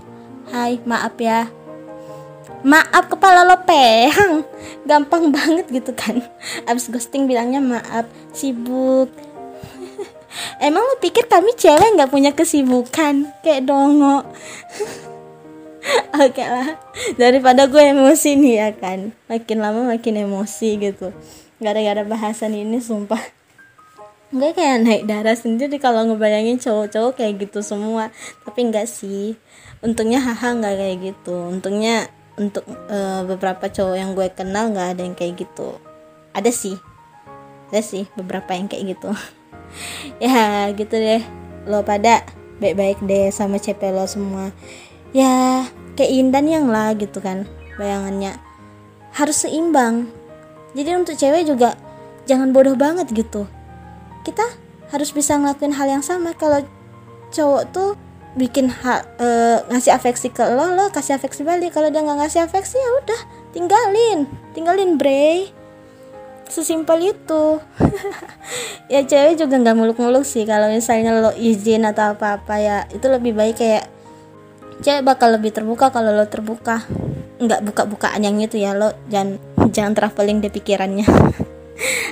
Hai 0.49 0.79
maaf 0.87 1.19
ya. 1.19 1.51
Maaf 2.63 3.11
kepala 3.11 3.43
lo 3.43 3.59
pehang. 3.67 4.47
Gampang 4.87 5.35
banget 5.35 5.67
gitu 5.67 5.91
kan. 5.91 6.23
Abis 6.71 6.87
ghosting 6.87 7.27
bilangnya 7.27 7.59
maaf 7.59 8.07
sibuk. 8.31 9.11
Emang 10.63 10.83
lo 10.83 10.95
pikir 11.03 11.27
kami 11.27 11.51
cewek 11.59 11.99
nggak 11.99 12.11
punya 12.11 12.31
kesibukan? 12.31 13.27
Kayak 13.43 13.67
dongo. 13.67 14.23
Oke 16.15 16.39
okay 16.39 16.47
lah. 16.47 16.79
Daripada 17.19 17.67
gue 17.67 17.83
emosi 17.83 18.39
nih 18.39 18.55
ya 18.55 18.69
kan. 18.71 19.11
Makin 19.27 19.57
lama 19.59 19.91
makin 19.91 20.23
emosi 20.23 20.79
gitu 20.79 21.11
gara-gara 21.63 22.03
bahasan 22.03 22.53
ini 22.53 22.83
sumpah. 22.83 23.23
Gue 24.33 24.49
kayak 24.49 24.81
naik 24.81 25.03
darah 25.05 25.37
sendiri 25.37 25.77
kalau 25.77 26.09
ngebayangin 26.09 26.57
cowok-cowok 26.57 27.21
kayak 27.21 27.47
gitu 27.47 27.61
semua. 27.61 28.09
Tapi 28.41 28.65
enggak 28.65 28.89
sih. 28.89 29.37
Untungnya 29.85 30.25
haha 30.25 30.57
nggak 30.57 30.75
kayak 30.75 30.97
gitu. 31.05 31.53
Untungnya 31.53 32.09
untuk 32.33 32.65
uh, 32.89 33.21
beberapa 33.29 33.69
cowok 33.69 33.93
yang 33.93 34.17
gue 34.17 34.25
kenal 34.33 34.73
nggak 34.73 34.97
ada 34.97 35.01
yang 35.05 35.13
kayak 35.13 35.45
gitu. 35.45 35.77
Ada 36.33 36.49
sih. 36.49 36.73
Ada 37.69 37.85
sih 37.85 38.09
beberapa 38.17 38.57
yang 38.57 38.67
kayak 38.67 38.97
gitu. 38.97 39.13
Ya 40.21 40.69
gitu 40.77 40.93
deh. 40.93 41.25
Lo 41.65 41.81
pada 41.81 42.21
baik-baik 42.61 43.01
deh 43.09 43.33
sama 43.33 43.57
CP 43.57 43.89
lo 43.89 44.05
semua. 44.05 44.53
Ya 45.13 45.65
keindan 45.97 46.45
yang 46.45 46.69
lah 46.69 46.93
gitu 46.93 47.21
kan 47.21 47.49
bayangannya. 47.77 48.37
Harus 49.13 49.45
seimbang 49.45 50.09
jadi 50.73 50.97
untuk 50.97 51.13
cewek 51.13 51.45
juga 51.45 51.77
jangan 52.25 52.49
bodoh 52.49 52.73
banget 52.73 53.09
gitu. 53.13 53.45
Kita 54.25 54.43
harus 54.89 55.09
bisa 55.13 55.37
ngelakuin 55.37 55.73
hal 55.73 55.87
yang 55.89 56.03
sama. 56.05 56.33
Kalau 56.33 56.65
cowok 57.29 57.63
tuh 57.69 57.89
bikin 58.33 58.73
hal 58.73 59.05
e, 59.21 59.27
ngasih 59.69 59.93
afeksi 59.93 60.33
ke 60.33 60.41
lo 60.41 60.73
lo 60.73 60.89
kasih 60.89 61.21
afeksi 61.21 61.45
balik. 61.45 61.77
Kalau 61.77 61.93
dia 61.93 62.01
nggak 62.01 62.25
ngasih 62.25 62.49
afeksi 62.49 62.81
ya 62.81 62.89
udah 63.05 63.21
tinggalin. 63.53 64.25
Tinggalin 64.57 64.97
bre 64.97 65.53
sesimpel 66.49 67.13
itu. 67.13 67.43
Ya 68.91 68.99
cewek 69.01 69.39
juga 69.39 69.57
nggak 69.57 69.73
muluk-muluk 69.79 70.21
sih. 70.27 70.45
Kalau 70.45 70.69
misalnya 70.69 71.17
lo 71.17 71.33
izin 71.33 71.87
atau 71.87 72.13
apa-apa 72.13 72.61
ya 72.61 72.77
itu 72.93 73.07
lebih 73.09 73.33
baik 73.33 73.57
kayak 73.57 73.89
cewek 74.85 75.01
bakal 75.01 75.33
lebih 75.33 75.49
terbuka 75.49 75.89
kalau 75.89 76.13
lo 76.13 76.27
terbuka 76.29 76.83
nggak 77.41 77.65
buka-bukaan 77.65 78.21
yang 78.21 78.37
itu 78.41 78.61
ya 78.61 78.77
lo 78.77 78.93
jangan 79.09 79.37
jangan 79.75 79.93
traveling 79.97 80.39
di 80.43 80.49
pikirannya. 80.51 81.07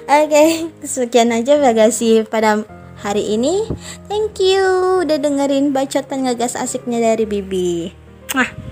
Oke 0.10 0.28
okay, 0.28 0.50
sekian 0.82 1.30
aja 1.32 1.62
bagasi 1.62 2.26
pada 2.26 2.66
hari 3.02 3.38
ini. 3.38 3.66
Thank 4.10 4.42
you 4.42 5.02
udah 5.06 5.18
dengerin 5.22 5.74
bacotan 5.74 6.26
ngegas 6.26 6.58
asiknya 6.58 7.02
dari 7.14 7.26
Bibi. 7.30 7.94
Mwah. 8.34 8.71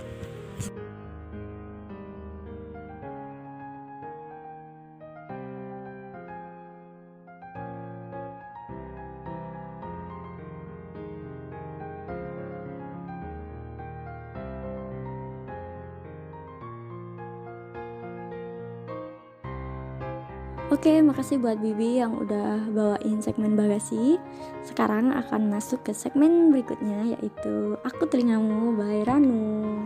Oke, 20.80 21.04
makasih 21.04 21.44
buat 21.44 21.60
Bibi 21.60 22.00
yang 22.00 22.16
udah 22.16 22.72
bawain 22.72 23.20
segmen 23.20 23.60
bagasi. 23.60 24.16
Sekarang 24.64 25.12
akan 25.12 25.52
masuk 25.52 25.84
ke 25.84 25.92
segmen 25.92 26.56
berikutnya 26.56 27.20
yaitu 27.20 27.76
Aku 27.84 28.08
Telingamu 28.08 28.80
by 28.80 29.04
Ranu. 29.04 29.84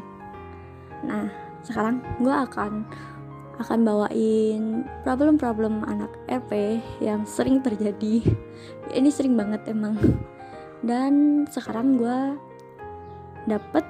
Nah, 1.02 1.34
sekarang 1.66 1.98
gue 2.22 2.30
akan 2.30 2.86
akan 3.58 3.80
bawain 3.82 4.86
problem-problem 5.02 5.82
anak 5.82 6.14
RP 6.30 6.78
yang 7.02 7.26
sering 7.26 7.66
terjadi. 7.66 8.22
Ini 8.94 9.10
sering 9.10 9.34
banget 9.34 9.66
emang. 9.74 9.98
Dan 10.86 11.50
sekarang 11.50 11.98
gue 11.98 12.38
dapet 13.50 13.82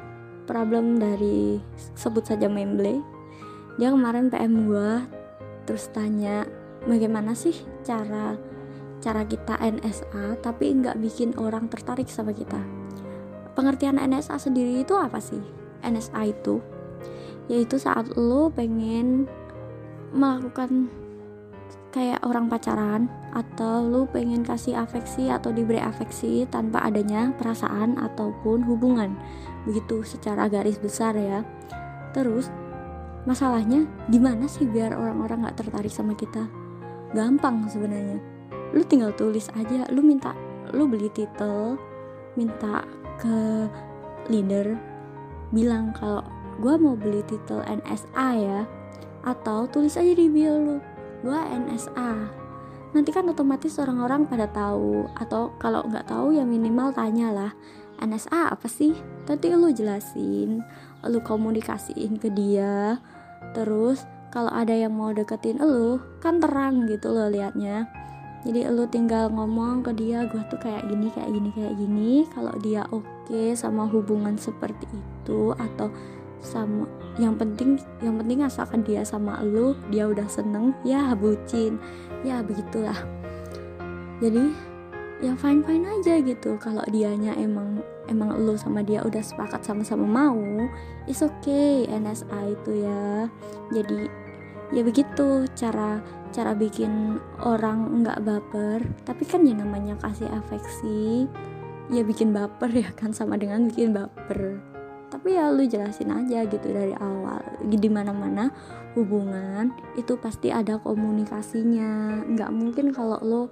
problem 0.47 1.03
dari 1.03 1.59
sebut 1.99 2.23
saja 2.23 2.47
Memble. 2.47 3.03
Dia 3.75 3.91
kemarin 3.91 4.31
PM 4.31 4.71
gue 4.71 5.03
terus 5.67 5.91
tanya 5.91 6.62
bagaimana 6.87 7.31
sih 7.33 7.55
cara 7.83 8.35
cara 9.03 9.27
kita 9.27 9.59
NSA 9.59 10.39
tapi 10.39 10.71
nggak 10.79 10.95
bikin 10.99 11.35
orang 11.35 11.67
tertarik 11.67 12.07
sama 12.07 12.31
kita? 12.31 12.59
Pengertian 13.53 13.99
NSA 13.99 14.39
sendiri 14.39 14.81
itu 14.81 14.95
apa 14.95 15.19
sih? 15.19 15.43
NSA 15.83 16.31
itu? 16.31 16.63
Yaitu 17.51 17.75
saat 17.75 18.15
lo 18.15 18.47
pengen 18.47 19.27
melakukan 20.15 20.87
kayak 21.93 22.23
orang 22.25 22.49
pacaran 22.49 23.11
atau 23.35 23.83
lo 23.85 24.09
pengen 24.09 24.41
kasih 24.41 24.79
afeksi 24.79 25.29
atau 25.29 25.53
diberi 25.53 25.77
afeksi 25.77 26.47
tanpa 26.49 26.81
adanya 26.87 27.35
perasaan 27.37 27.99
ataupun 27.99 28.65
hubungan. 28.65 29.13
Begitu 29.67 30.01
secara 30.01 30.49
garis 30.49 30.79
besar 30.79 31.13
ya. 31.13 31.45
Terus 32.15 32.49
masalahnya 33.27 33.85
gimana 34.09 34.49
sih 34.49 34.65
biar 34.65 34.95
orang-orang 34.95 35.51
gak 35.51 35.63
tertarik 35.63 35.93
sama 35.93 36.17
kita 36.17 36.62
gampang 37.13 37.65
sebenarnya. 37.69 38.19
Lu 38.73 38.81
tinggal 38.85 39.13
tulis 39.13 39.47
aja 39.53 39.85
lu 39.93 40.01
minta 40.01 40.33
lu 40.73 40.89
beli 40.89 41.07
title 41.13 41.77
minta 42.33 42.81
ke 43.21 43.69
leader 44.27 44.73
bilang 45.53 45.93
kalau 45.93 46.25
gue 46.57 46.73
mau 46.81 46.97
beli 46.97 47.21
title 47.29 47.61
NSA 47.61 48.27
ya 48.41 48.59
atau 49.23 49.69
tulis 49.69 49.93
aja 49.93 50.09
di 50.09 50.25
bio 50.27 50.57
lu 50.57 50.77
gue 51.21 51.39
NSA 51.39 52.41
nanti 52.93 53.09
kan 53.13 53.29
otomatis 53.29 53.77
orang-orang 53.77 54.25
pada 54.25 54.49
tahu 54.49 55.05
atau 55.17 55.53
kalau 55.61 55.85
nggak 55.85 56.09
tahu 56.09 56.33
ya 56.33 56.45
minimal 56.45 56.93
tanyalah 56.93 57.53
NSA 58.01 58.51
apa 58.53 58.67
sih? 58.67 58.93
Tadi 59.23 59.53
lu 59.53 59.69
jelasin 59.71 60.59
lu 61.03 61.19
komunikasiin 61.19 62.19
ke 62.19 62.31
dia 62.31 62.97
terus 63.51 64.07
kalau 64.33 64.49
ada 64.49 64.73
yang 64.73 64.97
mau 64.97 65.13
deketin 65.13 65.61
elu 65.61 66.01
kan 66.17 66.41
terang 66.41 66.89
gitu 66.89 67.13
loh 67.13 67.29
liatnya. 67.29 67.85
Jadi 68.41 68.65
elu 68.65 68.89
tinggal 68.89 69.29
ngomong 69.29 69.85
ke 69.85 69.93
dia 69.93 70.25
gue 70.25 70.41
tuh 70.49 70.57
kayak 70.57 70.89
gini 70.89 71.13
kayak 71.13 71.29
gini 71.29 71.49
kayak 71.53 71.73
gini. 71.77 72.11
Kalau 72.33 72.51
dia 72.65 72.81
oke 72.89 73.05
okay 73.29 73.53
sama 73.53 73.85
hubungan 73.85 74.33
seperti 74.33 74.89
itu 74.89 75.53
atau 75.53 75.93
sama 76.41 76.89
yang 77.21 77.37
penting 77.37 77.77
yang 78.01 78.17
penting 78.17 78.41
asalkan 78.41 78.81
dia 78.81 79.05
sama 79.05 79.37
elu 79.45 79.77
dia 79.93 80.09
udah 80.09 80.25
seneng 80.25 80.73
ya 80.81 81.13
bucin. 81.13 81.77
Ya 82.25 82.41
begitulah. 82.41 82.97
Jadi 84.17 84.49
ya 85.21 85.37
fine 85.37 85.61
fine 85.61 85.85
aja 85.87 86.17
gitu. 86.25 86.57
Kalau 86.57 86.81
dianya 86.89 87.37
emang 87.37 87.85
emang 88.09 88.33
lu 88.35 88.57
sama 88.57 88.81
dia 88.81 89.05
udah 89.05 89.23
sepakat 89.23 89.63
sama-sama 89.63 90.03
mau 90.03 90.41
is 91.05 91.21
okay 91.21 91.85
NSA 91.85 92.39
itu 92.49 92.71
ya. 92.81 93.29
Jadi 93.71 94.22
ya 94.71 94.81
begitu 94.85 95.49
cara 95.57 95.99
cara 96.33 96.57
bikin 96.57 97.21
orang 97.45 98.01
nggak 98.01 98.25
baper. 98.25 98.81
Tapi 99.05 99.23
kan 99.29 99.45
yang 99.45 99.61
namanya 99.61 99.93
kasih 100.01 100.27
afeksi. 100.33 101.29
Ya 101.93 102.01
bikin 102.01 102.33
baper 102.33 102.73
ya 102.73 102.89
kan 102.97 103.13
sama 103.13 103.37
dengan 103.37 103.69
bikin 103.69 103.93
baper. 103.93 104.57
Tapi 105.13 105.37
ya 105.37 105.53
lu 105.53 105.61
jelasin 105.69 106.09
aja 106.09 106.41
gitu 106.49 106.73
dari 106.73 106.97
awal. 106.97 107.39
Di 107.61 107.85
mana 107.87 108.09
mana 108.09 108.49
hubungan 108.97 109.69
itu 109.93 110.17
pasti 110.17 110.49
ada 110.49 110.81
komunikasinya. 110.81 112.25
Nggak 112.25 112.51
mungkin 112.51 112.89
kalau 112.89 113.21
lo 113.21 113.43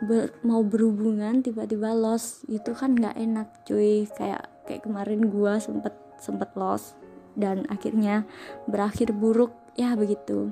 ber, 0.00 0.32
mau 0.48 0.64
berhubungan 0.64 1.44
tiba-tiba 1.44 1.92
los 1.92 2.48
itu 2.48 2.72
kan 2.72 2.96
nggak 2.96 3.20
enak 3.20 3.48
cuy. 3.68 4.08
Kayak 4.16 4.48
kayak 4.64 4.88
kemarin 4.88 5.28
gua 5.28 5.60
sempet 5.60 5.92
sempet 6.16 6.56
los 6.56 6.96
dan 7.36 7.68
akhirnya 7.68 8.24
berakhir 8.64 9.12
buruk 9.12 9.52
ya 9.74 9.94
begitu. 9.98 10.50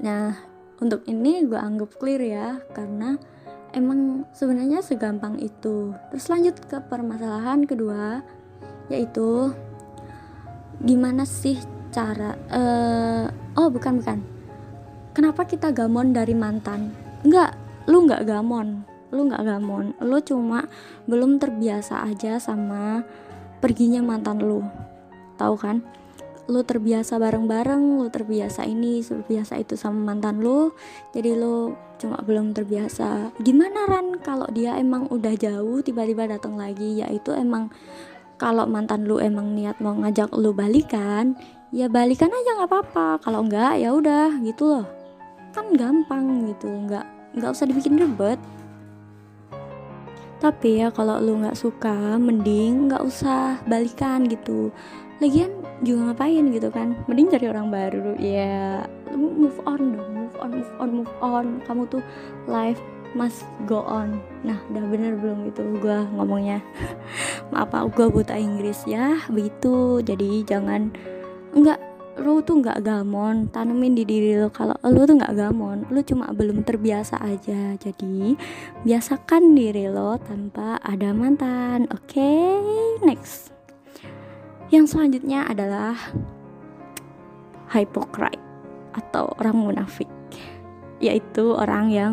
Nah 0.00 0.36
untuk 0.80 1.04
ini 1.04 1.44
gue 1.44 1.60
anggap 1.60 2.00
clear 2.00 2.22
ya 2.24 2.48
karena 2.72 3.20
emang 3.76 4.24
sebenarnya 4.32 4.80
segampang 4.80 5.36
itu. 5.38 5.92
Terus 6.10 6.26
lanjut 6.32 6.56
ke 6.66 6.80
permasalahan 6.88 7.64
kedua 7.68 8.24
yaitu 8.90 9.54
gimana 10.82 11.22
sih 11.22 11.60
cara 11.94 12.34
uh, 12.50 13.26
oh 13.60 13.68
bukan 13.68 14.00
bukan. 14.00 14.18
Kenapa 15.12 15.44
kita 15.44 15.74
gamon 15.74 16.14
dari 16.14 16.32
mantan? 16.32 16.94
Enggak 17.26 17.54
lu 17.90 18.08
nggak 18.08 18.24
gamon. 18.24 18.86
Lu 19.10 19.26
nggak 19.26 19.44
gamon. 19.44 19.92
Lu 20.00 20.18
cuma 20.22 20.64
belum 21.04 21.36
terbiasa 21.36 22.06
aja 22.08 22.38
sama 22.40 23.04
perginya 23.60 24.00
mantan 24.00 24.40
lu. 24.40 24.64
Tahu 25.36 25.54
kan 25.60 25.82
lu 26.50 26.66
terbiasa 26.66 27.16
bareng-bareng 27.22 28.02
lu 28.02 28.10
terbiasa 28.10 28.66
ini 28.66 29.00
terbiasa 29.00 29.62
itu 29.62 29.78
sama 29.78 30.12
mantan 30.12 30.42
lu. 30.42 30.74
Jadi 31.14 31.38
lu 31.38 31.78
cuma 32.02 32.18
belum 32.20 32.50
terbiasa. 32.52 33.30
Gimana 33.38 33.86
Ran 33.86 34.18
kalau 34.18 34.50
dia 34.50 34.74
emang 34.76 35.06
udah 35.08 35.32
jauh 35.38 35.78
tiba-tiba 35.80 36.26
datang 36.26 36.58
lagi? 36.58 37.00
Yaitu 37.00 37.30
emang 37.32 37.70
kalau 38.34 38.66
mantan 38.66 39.06
lu 39.06 39.22
emang 39.22 39.54
niat 39.54 39.78
mau 39.78 39.94
ngajak 39.94 40.34
lu 40.34 40.50
balikan 40.50 41.38
ya 41.70 41.86
balikan 41.86 42.34
aja 42.34 42.50
nggak 42.58 42.70
apa-apa. 42.70 43.22
Kalau 43.22 43.46
enggak 43.46 43.78
ya 43.78 43.94
udah 43.94 44.42
gitu 44.42 44.66
loh. 44.66 44.86
Kan 45.54 45.70
gampang 45.78 46.50
gitu 46.50 46.66
nggak 46.66 47.06
nggak 47.38 47.50
usah 47.54 47.70
dibikin 47.70 47.94
ribet. 47.94 48.42
Tapi 50.40 50.80
ya 50.80 50.88
kalau 50.88 51.20
lu 51.20 51.36
nggak 51.44 51.54
suka 51.54 52.16
mending 52.16 52.88
nggak 52.88 53.04
usah 53.04 53.60
balikan 53.68 54.24
gitu. 54.24 54.72
Lagian 55.20 55.59
juga 55.80 56.12
ngapain 56.12 56.44
gitu 56.52 56.68
kan? 56.68 56.96
Mending 57.08 57.28
cari 57.32 57.46
orang 57.48 57.68
baru. 57.72 58.16
Ya 58.20 58.84
move 59.12 59.58
on 59.64 59.96
dong 59.96 60.10
move 60.12 60.36
on 60.40 60.50
move 60.52 60.72
on 60.80 60.90
move 61.02 61.14
on. 61.24 61.46
Kamu 61.64 61.82
tuh 61.88 62.02
life 62.46 62.80
must 63.16 63.42
go 63.66 63.82
on. 63.88 64.20
Nah 64.46 64.60
udah 64.70 64.84
bener 64.86 65.12
belum 65.18 65.50
itu 65.50 65.62
gue 65.80 65.98
ngomongnya? 66.14 66.60
Maaf 67.52 67.72
gue 67.96 68.06
buta 68.06 68.36
Inggris. 68.36 68.84
Ya 68.86 69.18
begitu. 69.32 70.04
Jadi 70.04 70.44
jangan 70.44 70.92
nggak 71.56 71.80
lu 72.20 72.44
tuh 72.44 72.60
nggak 72.60 72.84
gamon. 72.84 73.48
Tanemin 73.48 73.96
di 73.96 74.04
diri 74.04 74.36
lo 74.36 74.52
kalau 74.52 74.76
lu 74.84 75.08
tuh 75.08 75.16
nggak 75.16 75.34
gamon. 75.34 75.88
Lu 75.88 76.04
cuma 76.04 76.30
belum 76.30 76.62
terbiasa 76.62 77.18
aja. 77.24 77.74
Jadi 77.80 78.36
biasakan 78.84 79.56
diri 79.56 79.88
lo 79.88 80.20
tanpa 80.20 80.76
ada 80.84 81.10
mantan. 81.16 81.88
Oke 81.88 82.20
okay? 82.20 83.00
next 83.00 83.59
yang 84.70 84.86
selanjutnya 84.86 85.46
adalah 85.50 85.98
hypocrite 87.70 88.42
atau 88.94 89.30
orang 89.38 89.56
munafik 89.58 90.10
yaitu 91.00 91.56
orang 91.56 91.88
yang 91.90 92.12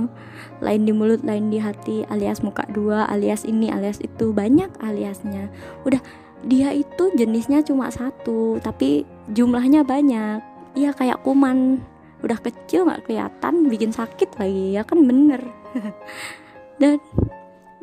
lain 0.63 0.87
di 0.87 0.95
mulut 0.95 1.21
lain 1.21 1.51
di 1.51 1.59
hati 1.59 2.07
alias 2.07 2.39
muka 2.39 2.63
dua 2.71 3.03
alias 3.11 3.43
ini 3.43 3.67
alias 3.67 3.99
itu 3.99 4.31
banyak 4.31 4.71
aliasnya. 4.79 5.51
Udah 5.83 5.99
dia 6.47 6.71
itu 6.71 7.11
jenisnya 7.19 7.61
cuma 7.67 7.91
satu 7.91 8.57
tapi 8.63 9.03
jumlahnya 9.29 9.83
banyak. 9.83 10.39
Iya 10.73 10.95
kayak 10.95 11.21
kuman. 11.27 11.83
Udah 12.23 12.39
kecil 12.39 12.87
nggak 12.87 13.05
kelihatan 13.05 13.67
bikin 13.67 13.91
sakit 13.91 14.39
lagi 14.39 14.79
ya 14.79 14.87
kan 14.87 15.03
bener. 15.03 15.43
Dan 16.81 17.03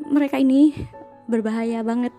mereka 0.08 0.40
ini 0.40 0.72
berbahaya 1.28 1.84
banget 1.84 2.16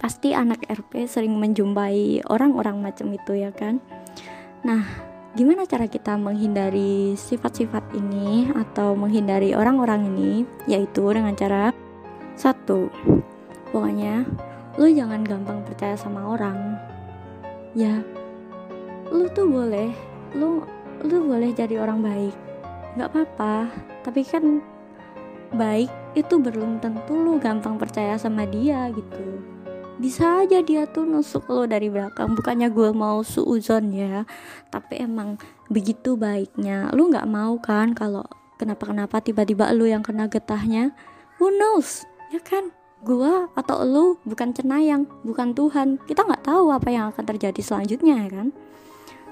pasti 0.00 0.32
anak 0.32 0.64
RP 0.64 1.04
sering 1.04 1.36
menjumpai 1.36 2.24
orang-orang 2.32 2.80
macam 2.80 3.12
itu 3.12 3.36
ya 3.36 3.52
kan? 3.52 3.84
Nah 4.64 4.80
gimana 5.36 5.68
cara 5.68 5.84
kita 5.86 6.16
menghindari 6.16 7.14
sifat-sifat 7.20 7.92
ini 7.92 8.48
atau 8.56 8.96
menghindari 8.96 9.52
orang-orang 9.52 10.08
ini? 10.08 10.32
Yaitu 10.64 11.04
dengan 11.12 11.36
cara 11.36 11.76
satu 12.32 12.88
pokoknya 13.70 14.24
lu 14.80 14.88
jangan 14.88 15.20
gampang 15.20 15.60
percaya 15.68 16.00
sama 16.00 16.32
orang. 16.32 16.80
Ya 17.76 18.00
lu 19.12 19.28
tuh 19.36 19.44
boleh 19.44 19.92
lu 20.32 20.64
lu 21.04 21.16
boleh 21.28 21.52
jadi 21.52 21.76
orang 21.76 22.00
baik. 22.00 22.34
Nggak 22.96 23.10
apa-apa 23.12 23.68
tapi 24.00 24.24
kan 24.24 24.64
baik 25.52 25.92
itu 26.16 26.40
belum 26.40 26.80
tentu 26.80 27.12
lu 27.12 27.36
gampang 27.36 27.76
percaya 27.76 28.16
sama 28.16 28.48
dia 28.48 28.88
gitu 28.96 29.49
bisa 30.00 30.40
aja 30.40 30.64
dia 30.64 30.88
tuh 30.88 31.04
nusuk 31.04 31.44
lo 31.52 31.68
dari 31.68 31.92
belakang. 31.92 32.32
Bukannya 32.32 32.72
gue 32.72 32.90
mau 32.96 33.20
suuzon 33.20 33.92
ya 33.92 34.24
tapi 34.72 35.04
emang 35.04 35.36
begitu 35.68 36.16
baiknya. 36.16 36.88
Lu 36.96 37.12
nggak 37.12 37.28
mau 37.28 37.60
kan 37.60 37.92
kalau 37.92 38.24
kenapa-kenapa 38.56 39.20
tiba-tiba 39.20 39.68
lu 39.76 39.84
yang 39.84 40.00
kena 40.00 40.26
getahnya? 40.32 40.96
Who 41.36 41.52
knows? 41.52 42.08
Ya 42.32 42.40
kan? 42.40 42.72
Gua 43.00 43.48
atau 43.56 43.80
lu 43.84 44.20
bukan 44.28 44.52
cenayang 44.52 45.04
bukan 45.24 45.52
Tuhan. 45.52 46.00
Kita 46.04 46.24
nggak 46.24 46.44
tahu 46.48 46.72
apa 46.72 46.88
yang 46.92 47.12
akan 47.12 47.24
terjadi 47.24 47.60
selanjutnya 47.60 48.24
ya 48.24 48.28
kan? 48.28 48.48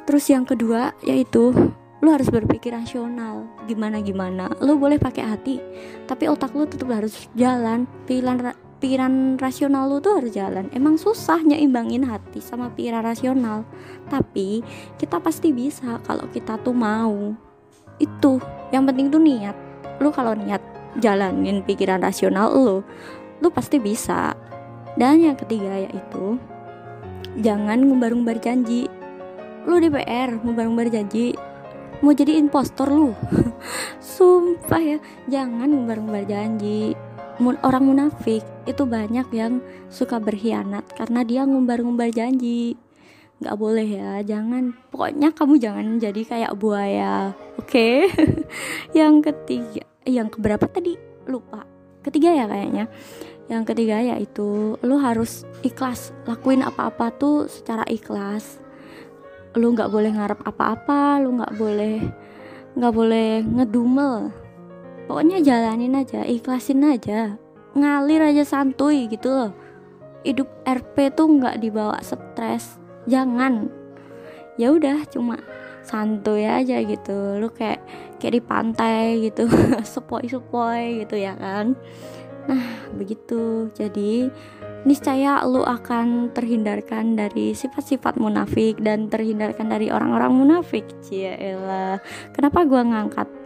Terus 0.08 0.24
yang 0.32 0.48
kedua 0.48 0.96
yaitu 1.04 1.52
lu 2.00 2.08
harus 2.08 2.32
berpikir 2.32 2.72
rasional. 2.72 3.44
Gimana 3.68 4.00
gimana 4.00 4.48
lu 4.64 4.80
boleh 4.80 4.96
pakai 4.96 5.24
hati 5.24 5.56
tapi 6.08 6.28
otak 6.28 6.56
lu 6.56 6.64
tetap 6.64 6.88
harus 6.88 7.28
jalan. 7.36 7.84
Pilihan 8.08 8.40
pikiran 8.78 9.36
rasional 9.38 9.90
lu 9.90 9.98
tuh 9.98 10.22
harus 10.22 10.32
jalan. 10.34 10.70
Emang 10.70 10.98
susah 10.98 11.42
nyimbangin 11.42 12.06
hati 12.06 12.38
sama 12.38 12.70
pikiran 12.72 13.02
rasional. 13.02 13.66
Tapi 14.06 14.62
kita 14.96 15.18
pasti 15.18 15.50
bisa 15.50 15.98
kalau 16.06 16.26
kita 16.30 16.58
tuh 16.62 16.74
mau. 16.74 17.34
Itu 17.98 18.38
yang 18.70 18.86
penting 18.86 19.10
tuh 19.10 19.22
niat. 19.22 19.54
Lu 19.98 20.14
kalau 20.14 20.38
niat 20.38 20.62
jalanin 20.98 21.62
pikiran 21.62 22.02
rasional 22.02 22.54
lu 22.54 22.86
lu 23.42 23.48
pasti 23.50 23.82
bisa. 23.82 24.34
Dan 24.98 25.22
yang 25.22 25.38
ketiga 25.38 25.78
yaitu 25.78 26.38
jangan 27.38 27.82
ngumbar-ngumbar 27.82 28.38
janji. 28.42 28.86
Lu 29.66 29.78
DPR 29.78 30.38
ngumbar-ngumbar 30.42 30.90
janji. 30.90 31.34
Mau 31.98 32.14
jadi 32.14 32.38
impostor 32.38 32.94
lu. 32.94 33.10
Sumpah 33.98 34.82
ya 34.82 34.98
jangan 35.26 35.66
ngumbar-ngumbar 35.66 36.26
janji 36.26 36.94
orang 37.38 37.86
munafik 37.86 38.42
itu 38.66 38.82
banyak 38.82 39.30
yang 39.30 39.62
suka 39.86 40.18
berkhianat 40.18 40.82
karena 40.98 41.22
dia 41.22 41.46
ngumbar-ngumbar 41.46 42.10
janji. 42.10 42.74
Nggak 43.38 43.56
boleh 43.58 43.86
ya 43.86 44.10
jangan. 44.26 44.74
Pokoknya 44.90 45.30
kamu 45.30 45.54
jangan 45.62 45.86
jadi 46.02 46.22
kayak 46.26 46.52
buaya 46.58 47.30
oke? 47.54 47.70
Okay? 47.70 48.10
yang 48.98 49.22
ketiga 49.22 49.86
yang 50.02 50.26
keberapa 50.26 50.66
tadi? 50.66 50.98
Lupa. 51.30 51.62
Ketiga 52.02 52.34
ya 52.34 52.50
kayaknya. 52.50 52.90
Yang 53.46 53.62
ketiga 53.70 54.02
yaitu 54.02 54.74
lu 54.82 54.98
harus 54.98 55.46
ikhlas 55.62 56.10
lakuin 56.26 56.66
apa-apa 56.66 57.14
tuh 57.14 57.46
secara 57.46 57.86
ikhlas. 57.86 58.58
Lu 59.54 59.70
nggak 59.70 59.94
boleh 59.94 60.10
ngarep 60.10 60.42
apa-apa 60.42 61.22
lu 61.22 61.38
nggak 61.38 61.54
boleh 61.54 61.96
nggak 62.74 62.94
boleh 62.94 63.42
ngedumel 63.42 64.30
pokoknya 65.08 65.40
jalanin 65.40 65.96
aja 65.96 66.22
ikhlasin 66.28 66.84
aja. 66.84 67.40
Ngalir 67.72 68.20
aja 68.20 68.44
santuy 68.44 69.08
gitu 69.08 69.32
loh. 69.32 69.52
Hidup 70.22 70.46
RP 70.68 71.16
tuh 71.16 71.26
nggak 71.40 71.64
dibawa 71.64 71.96
stres. 72.04 72.76
Jangan. 73.08 73.72
Ya 74.60 74.68
udah 74.68 75.08
cuma 75.08 75.40
santuy 75.80 76.44
aja 76.44 76.84
gitu. 76.84 77.40
Lu 77.40 77.48
kayak 77.48 77.80
kayak 78.20 78.34
di 78.36 78.42
pantai 78.44 79.04
gitu 79.24 79.48
sepoi-sepoi 79.96 81.08
gitu 81.08 81.16
ya 81.16 81.32
kan. 81.40 81.72
Nah 82.44 82.92
begitu. 82.92 83.72
Jadi 83.72 84.28
niscaya 84.84 85.42
lu 85.48 85.64
akan 85.64 86.36
terhindarkan 86.36 87.16
dari 87.16 87.56
sifat-sifat 87.56 88.20
munafik 88.20 88.78
dan 88.84 89.08
terhindarkan 89.08 89.72
dari 89.72 89.88
orang-orang 89.88 90.36
munafik. 90.36 90.84
Ciela 91.00 91.96
kenapa 92.36 92.68
gua 92.68 92.84
ngangkat 92.84 93.37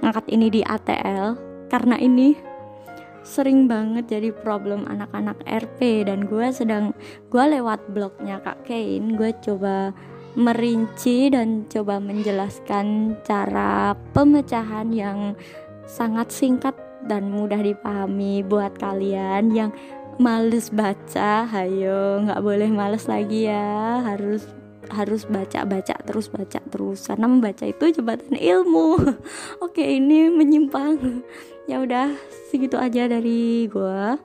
ngangkat 0.00 0.26
ini 0.32 0.48
di 0.48 0.60
ATL 0.64 1.36
karena 1.68 1.96
ini 2.00 2.36
sering 3.20 3.68
banget 3.68 4.08
jadi 4.08 4.32
problem 4.32 4.88
anak-anak 4.88 5.38
RP 5.44 6.08
dan 6.08 6.24
gue 6.24 6.48
sedang 6.50 6.96
gue 7.28 7.44
lewat 7.44 7.92
blognya 7.92 8.40
Kak 8.40 8.64
Kain 8.64 9.14
gue 9.14 9.30
coba 9.44 9.92
merinci 10.38 11.28
dan 11.28 11.66
coba 11.66 11.98
menjelaskan 11.98 13.18
cara 13.26 13.92
pemecahan 14.14 14.88
yang 14.94 15.34
sangat 15.84 16.30
singkat 16.30 16.74
dan 17.04 17.32
mudah 17.32 17.58
dipahami 17.58 18.46
buat 18.46 18.76
kalian 18.78 19.50
yang 19.50 19.70
males 20.20 20.70
baca. 20.70 21.48
Hayo 21.48 22.22
nggak 22.28 22.44
boleh 22.44 22.70
males 22.70 23.08
lagi 23.10 23.50
ya 23.50 24.04
harus 24.04 24.46
harus 24.90 25.24
baca 25.26 25.62
baca 25.64 25.94
terus 26.02 26.26
baca 26.28 26.60
terus 26.68 27.06
karena 27.06 27.26
membaca 27.30 27.64
itu 27.64 27.84
jembatan 27.94 28.34
ilmu. 28.34 28.98
Oke 29.64 29.82
ini 29.82 30.28
menyimpang. 30.28 31.22
Ya 31.70 31.78
udah 31.78 32.14
segitu 32.50 32.76
aja 32.76 33.06
dari 33.06 33.70
gue 33.70 34.18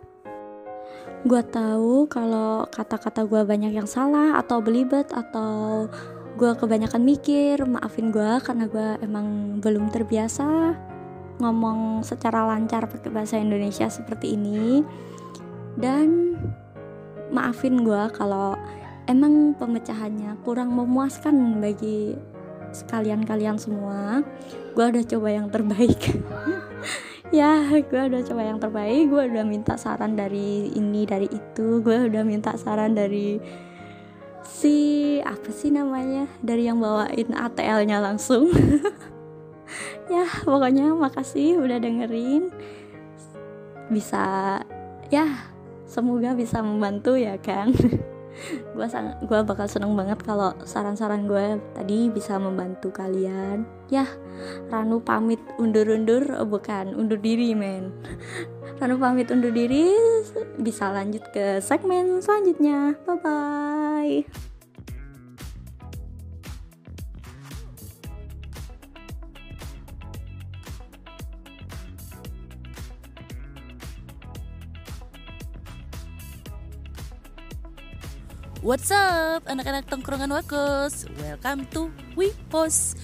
gue 1.25 1.41
tahu 1.49 2.05
kalau 2.05 2.69
kata-kata 2.69 3.25
gue 3.25 3.41
banyak 3.41 3.73
yang 3.73 3.89
salah 3.89 4.37
atau 4.37 4.61
belibet 4.61 5.09
atau 5.09 5.89
gue 6.37 6.51
kebanyakan 6.53 7.01
mikir. 7.01 7.65
Maafin 7.65 8.13
gue 8.13 8.41
karena 8.45 8.69
gue 8.69 9.01
emang 9.01 9.57
belum 9.57 9.89
terbiasa 9.89 10.77
ngomong 11.41 12.05
secara 12.05 12.47
lancar 12.47 12.87
pakai 12.87 13.09
bahasa 13.09 13.41
Indonesia 13.41 13.89
seperti 13.89 14.37
ini. 14.37 14.85
Dan 15.75 16.37
maafin 17.33 17.81
gue 17.81 18.03
kalau 18.13 18.53
emang 19.05 19.53
pemecahannya 19.57 20.37
kurang 20.41 20.73
memuaskan 20.73 21.61
bagi 21.61 22.17
sekalian 22.75 23.23
kalian 23.23 23.55
semua. 23.55 24.21
Gue 24.75 24.91
udah 24.91 25.03
coba 25.07 25.27
yang 25.31 25.47
terbaik. 25.49 26.01
Ya 27.33 27.67
gue 27.67 27.89
udah 28.05 28.21
coba 28.21 28.41
yang 28.45 28.61
terbaik. 28.61 29.09
Gue 29.09 29.27
udah 29.27 29.43
minta 29.43 29.75
saran 29.75 30.13
dari 30.13 30.71
ini 30.77 31.09
dari 31.09 31.25
itu. 31.25 31.81
Gue 31.81 32.05
udah 32.05 32.21
minta 32.21 32.53
saran 32.53 32.93
dari 32.93 33.41
si 34.45 35.17
apa 35.25 35.49
sih 35.49 35.73
namanya? 35.73 36.29
Dari 36.45 36.69
yang 36.69 36.77
bawain 36.79 37.33
ATL-nya 37.33 37.99
langsung. 37.99 38.53
Ya 40.05 40.21
pokoknya 40.45 40.93
makasih 40.93 41.57
udah 41.57 41.81
dengerin. 41.81 42.53
Bisa 43.89 44.61
ya 45.09 45.49
semoga 45.89 46.37
bisa 46.37 46.61
membantu 46.61 47.17
ya 47.17 47.41
kan 47.41 47.73
gue 48.75 48.87
gue 49.25 49.39
bakal 49.47 49.67
seneng 49.67 49.95
banget 49.95 50.19
kalau 50.23 50.51
saran-saran 50.67 51.25
gue 51.25 51.59
tadi 51.73 52.11
bisa 52.11 52.35
membantu 52.35 52.91
kalian. 52.91 53.63
Ya 53.87 54.05
Ranu 54.67 54.99
pamit 54.99 55.39
undur-undur 55.61 56.25
oh, 56.35 56.47
bukan 56.47 56.95
undur 56.95 57.19
diri 57.19 57.55
men. 57.55 57.95
Ranu 58.79 58.99
pamit 58.99 59.31
undur 59.31 59.55
diri 59.55 59.91
bisa 60.59 60.91
lanjut 60.91 61.23
ke 61.31 61.63
segmen 61.63 62.19
selanjutnya. 62.19 62.99
Bye 63.07 63.17
bye 63.23 64.54
What's 78.63 78.87
up, 78.93 79.43
anak-anak 79.51 79.91
tongkrongan 79.91 80.31
Wakos? 80.31 81.11
Welcome 81.19 81.67
to 81.75 81.91
Wipos. 82.15 82.95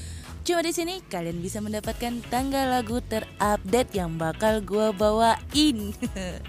Cuma 0.48 0.64
di 0.64 0.72
sini 0.72 1.04
kalian 1.04 1.44
bisa 1.44 1.60
mendapatkan 1.60 2.24
tanggal 2.32 2.72
lagu 2.72 3.04
terupdate 3.04 3.92
yang 3.92 4.16
bakal 4.16 4.64
gue 4.64 4.96
bawain. 4.96 5.92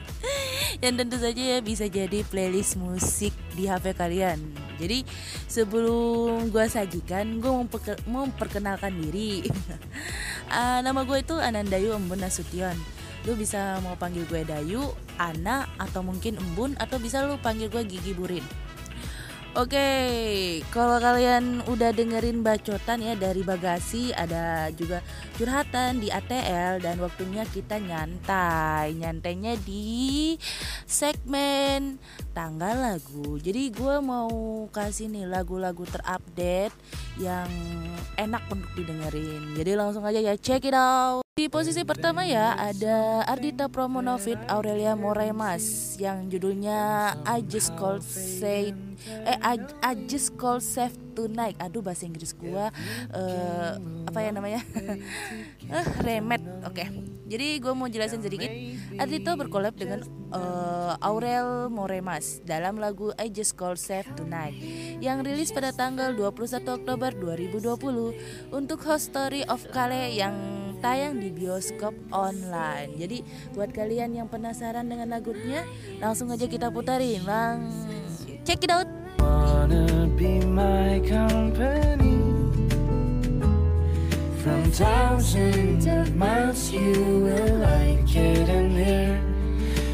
yang 0.85 0.95
tentu 0.95 1.19
saja 1.19 1.43
ya 1.43 1.59
bisa 1.59 1.91
jadi 1.91 2.23
playlist 2.31 2.79
musik 2.79 3.35
di 3.59 3.67
HP 3.67 3.99
kalian. 3.99 4.39
Jadi 4.79 5.03
sebelum 5.51 6.55
gue 6.55 6.65
sajikan, 6.71 7.43
gue 7.43 7.51
mau, 7.51 7.67
memperkenalkan 8.07 8.95
diri. 9.03 9.43
uh, 10.47 10.79
nama 10.87 11.03
gue 11.03 11.19
itu 11.19 11.35
Anandayu 11.35 11.99
Embun 11.99 12.23
Nasution. 12.23 12.79
Lu 13.23 13.39
bisa 13.39 13.79
mau 13.87 13.95
panggil 13.95 14.27
gue 14.27 14.43
Dayu, 14.43 14.83
Ana, 15.15 15.71
atau 15.79 16.03
mungkin 16.03 16.39
Embun, 16.39 16.75
atau 16.79 16.99
bisa 16.99 17.23
lu 17.23 17.39
panggil 17.39 17.71
gue 17.71 17.83
Gigi 17.87 18.15
Burin. 18.15 18.43
Oke, 19.53 19.85
kalau 20.73 20.97
kalian 20.97 21.61
udah 21.69 21.93
dengerin 21.93 22.41
bacotan 22.41 23.05
ya 23.05 23.13
dari 23.13 23.45
bagasi, 23.45 24.09
ada 24.17 24.73
juga 24.73 25.05
curhatan 25.37 26.01
di 26.01 26.09
ATL 26.09 26.81
dan 26.81 26.97
waktunya 26.97 27.45
kita 27.45 27.77
nyantai. 27.77 28.97
Nyantainya 28.97 29.61
di 29.61 30.41
segmen 30.89 32.01
tanggal 32.33 32.81
lagu. 32.97 33.37
Jadi 33.45 33.69
gue 33.77 34.01
mau 34.01 34.33
kasih 34.73 35.13
nih 35.13 35.29
lagu-lagu 35.29 35.85
terupdate 35.85 36.73
yang 37.21 37.53
enak 38.17 38.49
untuk 38.49 38.73
didengerin. 38.73 39.53
Jadi 39.53 39.77
langsung 39.77 40.09
aja 40.09 40.17
ya 40.17 40.33
check 40.41 40.65
it 40.65 40.73
out. 40.73 41.32
Di 41.33 41.49
posisi 41.49 41.81
pertama 41.81 42.29
ya 42.29 42.53
ada 42.53 43.25
Ardita 43.25 43.65
Promonovit 43.73 44.37
Aurelia 44.53 44.93
Moremas 44.93 45.97
yang 45.97 46.29
judulnya 46.29 47.17
I 47.25 47.41
Just 47.49 47.73
Called 47.81 48.05
Say 48.05 48.77
eh 49.09 49.41
I, 49.41 49.57
I 49.81 49.93
Just 50.05 50.37
Called 50.37 50.61
Save 50.61 50.93
Tonight. 51.17 51.57
Aduh 51.57 51.81
bahasa 51.81 52.05
Inggris 52.05 52.37
gua 52.37 52.69
uh, 53.17 53.81
apa 54.13 54.19
ya 54.21 54.31
namanya? 54.37 54.61
uh, 55.73 55.87
remet. 56.05 56.45
Oke. 56.69 56.85
Okay. 56.85 56.87
Jadi 57.33 57.65
gue 57.65 57.73
mau 57.73 57.89
jelasin 57.89 58.21
sedikit. 58.21 58.53
Ardita 59.01 59.33
berkolab 59.33 59.73
dengan 59.73 60.05
uh, 60.37 61.01
Aurel 61.01 61.73
Moremas 61.73 62.45
dalam 62.45 62.77
lagu 62.77 63.09
I 63.17 63.33
Just 63.33 63.57
Called 63.57 63.81
Save 63.81 64.13
Tonight 64.21 64.53
yang 65.01 65.25
rilis 65.25 65.49
pada 65.49 65.73
tanggal 65.73 66.13
21 66.13 66.61
Oktober 66.61 67.09
2020 67.17 68.53
untuk 68.53 68.85
Host 68.85 69.17
Story 69.17 69.49
of 69.49 69.65
Kale 69.73 70.13
yang 70.13 70.37
tayang 70.83 71.23
di 71.23 71.31
bioskop 71.31 71.95
online. 72.11 72.99
Jadi 72.99 73.23
buat 73.55 73.71
kalian 73.71 74.19
yang 74.19 74.27
penasaran 74.27 74.91
dengan 74.91 75.15
lagunya, 75.15 75.63
langsung 76.03 76.35
aja 76.35 76.51
kita 76.51 76.75
putarin. 76.75 77.23
Lang, 77.23 77.71
check 78.43 78.67
it 78.67 78.75
out. 78.75 78.91
Wanna 79.23 80.11
be 80.19 80.43
my 80.43 80.99
company 81.07 82.19
From 84.43 84.67
thousands 84.75 85.87
of 85.87 86.19
miles 86.19 86.75
you 86.75 87.23
will 87.23 87.63
like 87.63 88.11
it 88.11 88.51
in 88.51 88.75
here 88.75 89.23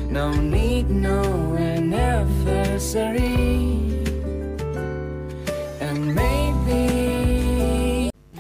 No 0.09 0.33
need, 0.33 0.89
no 0.89 1.21
anniversary 1.61 3.37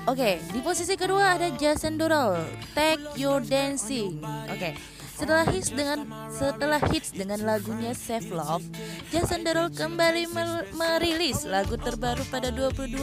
Oke, 0.08 0.24
okay, 0.24 0.34
di 0.56 0.64
posisi 0.64 0.96
kedua 0.96 1.36
ada 1.36 1.52
Jason 1.52 2.00
Derulo, 2.00 2.40
Take 2.72 3.12
Your 3.20 3.44
Dancing. 3.44 4.16
Oke. 4.48 4.56
Okay. 4.56 4.72
Setelah 5.12 5.44
hits 5.52 5.68
dengan 5.68 6.08
setelah 6.32 6.80
hits 6.88 7.12
dengan 7.12 7.44
lagunya 7.44 7.92
Save 7.92 8.32
Love, 8.32 8.64
Jason 9.12 9.44
Derulo 9.44 9.68
kembali 9.68 10.32
merilis 10.72 11.44
lagu 11.44 11.76
terbaru 11.76 12.24
pada 12.32 12.48
22 12.48 12.96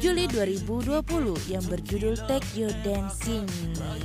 Juli 0.00 0.24
2020 0.32 1.52
yang 1.52 1.64
berjudul 1.68 2.16
Take 2.24 2.56
Your 2.56 2.72
Dancing. 2.80 3.44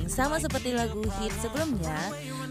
Sama 0.04 0.36
seperti 0.36 0.76
lagu 0.76 1.00
hit 1.24 1.32
sebelumnya, 1.40 1.96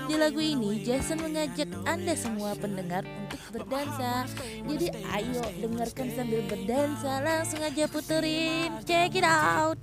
di 0.07 0.15
lagu 0.19 0.41
ini 0.43 0.83
Jason 0.83 1.23
mengajak 1.23 1.69
Anda 1.87 2.13
semua 2.17 2.55
pendengar 2.59 3.07
untuk 3.07 3.39
berdansa. 3.55 4.27
Jadi 4.67 4.87
ayo 4.91 5.43
dengarkan 5.61 6.07
sambil 6.11 6.41
berdansa, 6.47 7.23
langsung 7.23 7.61
aja 7.63 7.85
puterin. 7.87 8.71
Check 8.83 9.15
it 9.19 9.25
out. 9.27 9.79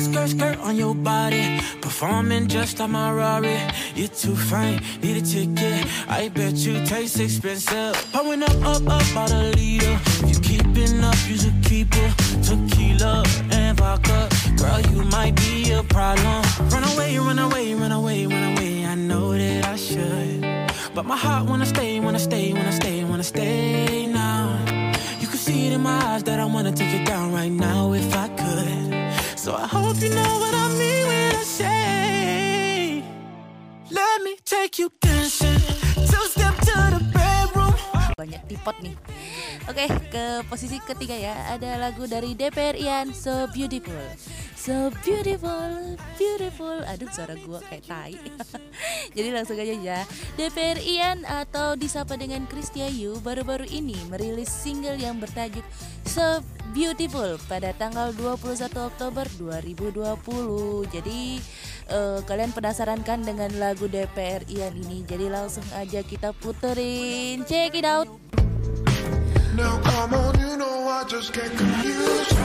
Skirt, 0.00 0.28
skirt 0.28 0.58
on 0.58 0.76
your 0.76 0.94
body. 0.94 1.60
Performing 1.80 2.48
just 2.48 2.78
like 2.78 2.90
my 2.90 3.12
Rari. 3.12 3.58
You're 3.94 4.08
too 4.08 4.36
fine, 4.36 4.80
need 5.02 5.16
a 5.16 5.24
ticket. 5.26 5.86
I 6.08 6.28
bet 6.28 6.54
you 6.54 6.84
taste 6.84 7.20
expensive. 7.20 7.94
Pouring 8.12 8.42
up, 8.42 8.56
up, 8.64 8.86
up, 8.88 9.02
about 9.12 9.30
a 9.32 9.50
liter. 9.56 9.98
If 10.22 10.28
you 10.30 10.40
keeping 10.40 11.02
up, 11.04 11.16
you 11.28 11.36
should 11.36 11.62
keep 11.64 11.88
it. 11.92 12.12
Tequila 12.42 13.24
and 13.50 13.76
vodka. 13.78 14.28
Girl, 14.56 14.80
you 14.92 15.04
might 15.04 15.34
be 15.36 15.72
a 15.72 15.82
problem. 15.82 16.42
Run 16.70 16.84
away, 16.92 17.18
run 17.18 17.38
away, 17.38 17.74
run 17.74 17.92
away, 17.92 18.26
run 18.26 18.56
away. 18.56 18.84
I 18.86 18.94
know 18.94 19.32
that 19.32 19.66
I 19.66 19.76
should. 19.76 20.40
But 20.94 21.04
my 21.06 21.16
heart 21.16 21.48
wanna 21.48 21.66
stay, 21.66 22.00
wanna 22.00 22.18
stay, 22.18 22.52
wanna 22.52 22.72
stay, 22.72 23.04
wanna 23.04 23.22
stay 23.22 24.06
now. 24.06 24.58
You 25.20 25.28
can 25.28 25.38
see 25.38 25.68
it 25.68 25.72
in 25.72 25.80
my 25.80 25.98
eyes 26.06 26.22
that 26.24 26.40
I 26.40 26.44
wanna 26.44 26.72
take 26.72 26.92
it 26.92 27.06
down 27.06 27.32
right 27.32 27.52
now 27.52 27.92
if 27.92 28.07
hope 29.88 30.04
you 30.04 30.12
know 30.12 30.32
what 30.36 30.52
I 30.52 30.68
mean 30.76 31.02
when 31.08 31.32
I 31.32 31.44
say 31.48 33.00
Let 33.88 34.20
me 34.20 34.36
take 34.44 34.76
you 34.76 34.92
dancing. 35.00 35.64
Two 36.12 36.24
step 36.28 36.52
to 36.68 36.76
the 36.92 37.00
bedroom. 37.08 37.72
Banyak 38.20 38.44
tipot 38.52 38.76
nih. 38.84 38.92
Oke, 39.64 39.88
okay, 39.88 39.88
ke 40.12 40.24
posisi 40.44 40.76
ketiga 40.84 41.16
ya. 41.16 41.56
Ada 41.56 41.80
lagu 41.80 42.04
dari 42.04 42.36
DPR 42.36 42.76
Ian 42.76 43.16
So 43.16 43.48
Beautiful. 43.48 43.96
So 44.58 44.92
beautiful, 45.00 45.96
beautiful. 46.20 46.84
Aduh 46.84 47.08
suara 47.08 47.32
gue 47.40 47.60
kayak 47.72 47.88
tai. 47.88 48.20
Jadi 49.16 49.28
langsung 49.32 49.56
aja 49.56 49.72
ya. 49.72 50.04
DPR 50.36 50.84
Ian 50.84 51.24
atau 51.24 51.80
disapa 51.80 52.20
dengan 52.20 52.44
Kristia 52.44 52.92
Yu 52.92 53.16
Baru-baru 53.24 53.64
ini 53.64 53.96
merilis 54.12 54.52
single 54.52 55.00
yang 55.00 55.16
bertajuk 55.16 55.64
So 56.04 56.44
Beautiful 56.78 57.42
pada 57.50 57.74
tanggal 57.74 58.14
21 58.14 58.70
Oktober 58.70 59.26
2020. 59.34 60.86
Jadi 60.86 61.42
uh, 61.90 62.22
kalian 62.22 62.54
penasaran 62.54 63.02
kan 63.02 63.18
dengan 63.18 63.50
lagu 63.58 63.90
DPR 63.90 64.46
Ian 64.46 64.78
ini? 64.86 65.02
Jadi 65.02 65.26
langsung 65.26 65.66
aja 65.74 66.06
kita 66.06 66.30
puterin. 66.38 67.42
Check 67.50 67.74
it 67.74 67.82
out. 67.82 68.06
Now 69.58 69.82
come 69.82 70.14
on, 70.22 70.38
you 70.38 70.54
know 70.54 70.86
I 70.86 71.02
just 71.10 71.34
can't 71.34 71.50
confuse. 71.50 72.38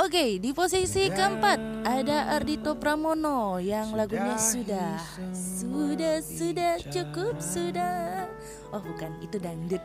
Oke, 0.00 0.08
Oke, 0.20 0.40
di 0.40 0.56
posisi 0.56 1.12
keempat 1.12 1.84
ada 1.84 2.32
Ardito 2.32 2.72
Pramono 2.72 3.60
yang 3.60 3.92
lagunya 3.92 4.40
sudah, 4.40 4.96
sudah, 5.36 6.24
sudah 6.24 6.74
cukup 6.88 7.36
sudah. 7.36 8.24
Oh 8.72 8.80
bukan, 8.80 9.12
itu 9.20 9.36
dangdut. 9.36 9.84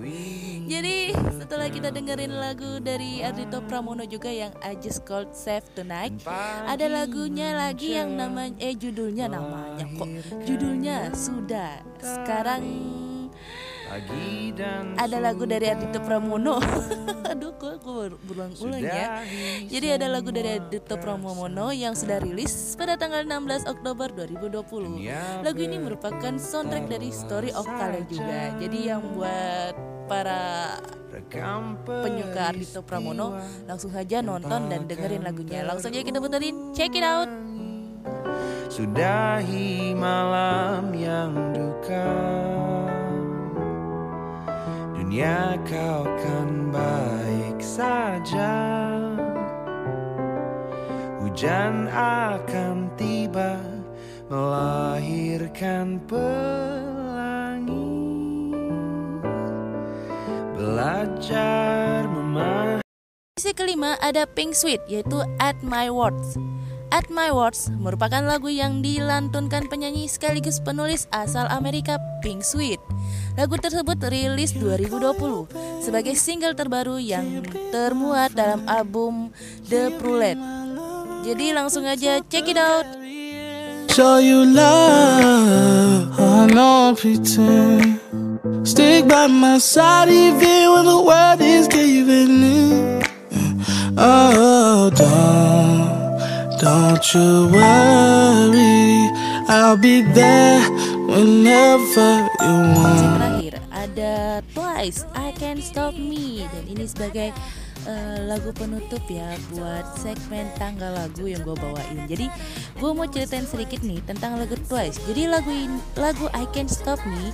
Jadi 0.72 1.12
setelah 1.12 1.68
kita 1.68 1.92
dengerin 1.92 2.32
lagu 2.40 2.80
dari 2.80 3.20
Ardito 3.20 3.60
Pramono 3.68 4.08
juga 4.08 4.32
yang 4.32 4.56
I 4.64 4.80
Just 4.80 5.04
Called 5.04 5.36
Save 5.36 5.68
Tonight, 5.76 6.24
ada 6.64 6.88
lagunya 6.88 7.52
lagi 7.52 8.00
yang 8.00 8.16
namanya, 8.16 8.56
eh 8.64 8.72
judulnya 8.72 9.28
namanya 9.28 9.84
kok, 9.92 10.08
judulnya 10.48 11.12
sudah. 11.12 11.84
Sekarang 12.00 12.64
ada 14.94 15.18
lagu 15.18 15.42
dari 15.50 15.66
Adito 15.66 15.98
Pramono. 15.98 16.62
Aduh 17.30 17.54
kok 17.58 17.82
gue 17.82 18.14
berulang-ulang 18.26 18.82
ya. 18.82 19.22
Jadi 19.66 19.86
ada 19.90 20.06
lagu 20.06 20.30
dari 20.30 20.62
Adito 20.62 20.94
Pramono 20.94 21.74
yang 21.74 21.98
sudah 21.98 22.22
rilis 22.22 22.78
pada 22.78 22.94
tanggal 22.94 23.26
16 23.26 23.66
Oktober 23.66 24.10
2020 24.14 25.02
lagu 25.42 25.60
ini 25.60 25.76
merupakan 25.82 26.34
soundtrack 26.38 26.86
dari 26.86 27.10
Story 27.10 27.50
of 27.50 27.66
Kale 27.66 28.06
juga. 28.06 28.54
Jadi 28.62 28.78
yang 28.86 29.02
buat 29.18 29.74
para 30.06 30.78
penyuka 31.86 32.54
Ardito 32.54 32.86
Pramono 32.86 33.34
langsung 33.66 33.90
saja 33.90 34.22
nonton 34.22 34.70
dan 34.70 34.86
dengerin 34.86 35.26
lagunya. 35.26 35.66
langsung 35.66 35.90
aja 35.90 36.06
kita 36.06 36.22
puterin. 36.22 36.70
Check 36.78 36.94
it 36.94 37.02
out. 37.02 37.26
Sudahi 38.70 39.98
malam 39.98 40.94
yang 40.94 41.34
duka 41.50 42.06
Dunia 45.10 45.58
kau 45.66 46.06
kan 46.06 46.70
baik 46.70 47.58
saja 47.58 48.54
Hujan 51.18 51.90
akan 51.90 52.94
tiba 52.94 53.58
Melahirkan 54.30 55.98
pelangi 56.06 57.74
Belajar 60.54 62.06
memahami 62.06 62.86
kelima 63.58 63.98
ada 63.98 64.30
Pink 64.30 64.54
Sweet 64.54 64.78
yaitu 64.86 65.26
At 65.42 65.58
My 65.66 65.90
Words. 65.90 66.38
At 66.94 67.10
My 67.10 67.34
Words 67.34 67.66
merupakan 67.82 68.22
lagu 68.22 68.46
yang 68.46 68.78
dilantunkan 68.78 69.66
penyanyi 69.66 70.06
sekaligus 70.06 70.62
penulis 70.62 71.10
asal 71.10 71.50
Amerika 71.50 71.98
Pink 72.22 72.46
Sweet. 72.46 72.78
Lagu 73.40 73.56
tersebut 73.56 73.96
rilis 74.04 74.52
2020 74.52 75.80
sebagai 75.80 76.12
single 76.12 76.52
terbaru 76.52 77.00
yang 77.00 77.40
termuat 77.72 78.36
dalam 78.36 78.60
album 78.68 79.32
The 79.64 79.96
Prulette. 79.96 80.36
Jadi 81.24 81.56
langsung 81.56 81.88
aja 81.88 82.20
check 82.28 82.52
it 82.52 82.60
out. 82.60 82.84
Show 83.88 84.20
you 84.20 84.44
love, 84.44 86.12
I 86.20 86.52
don't 86.52 87.00
pretend. 87.00 88.04
Stick 88.68 89.08
by 89.08 89.24
my 89.24 89.56
side 89.56 90.12
even 90.12 90.76
when 90.76 90.84
the 90.84 91.00
world 91.00 91.40
is 91.40 91.64
giving 91.64 92.44
in. 92.44 93.00
Oh, 93.96 94.92
don't, 94.92 96.20
don't 96.60 97.00
you 97.16 97.48
worry, 97.48 99.08
I'll 99.48 99.80
be 99.80 100.04
there 100.12 100.60
whenever 101.08 102.28
you 102.44 102.56
want. 102.76 103.29
Ada 104.00 104.40
Twice 104.56 105.04
I 105.12 105.28
Can't 105.36 105.60
Stop 105.60 105.92
Me 105.92 106.48
dan 106.48 106.64
ini 106.72 106.88
sebagai 106.88 107.36
eh, 107.84 108.18
lagu 108.24 108.48
penutup 108.56 109.04
ya 109.12 109.36
buat 109.52 109.84
segmen 110.00 110.48
tanggal 110.56 110.96
lagu 110.96 111.28
yang 111.28 111.44
gue 111.44 111.52
bawain. 111.52 112.08
Jadi 112.08 112.32
gue 112.80 112.90
mau 112.96 113.04
ceritain 113.04 113.44
sedikit 113.44 113.84
nih 113.84 114.00
tentang 114.08 114.40
lagu 114.40 114.56
Twice. 114.56 115.04
Jadi 115.04 115.28
lagu 115.28 115.52
ini, 115.52 115.76
lagu 116.00 116.32
I 116.32 116.48
Can't 116.48 116.72
Stop 116.72 116.96
Me 117.04 117.28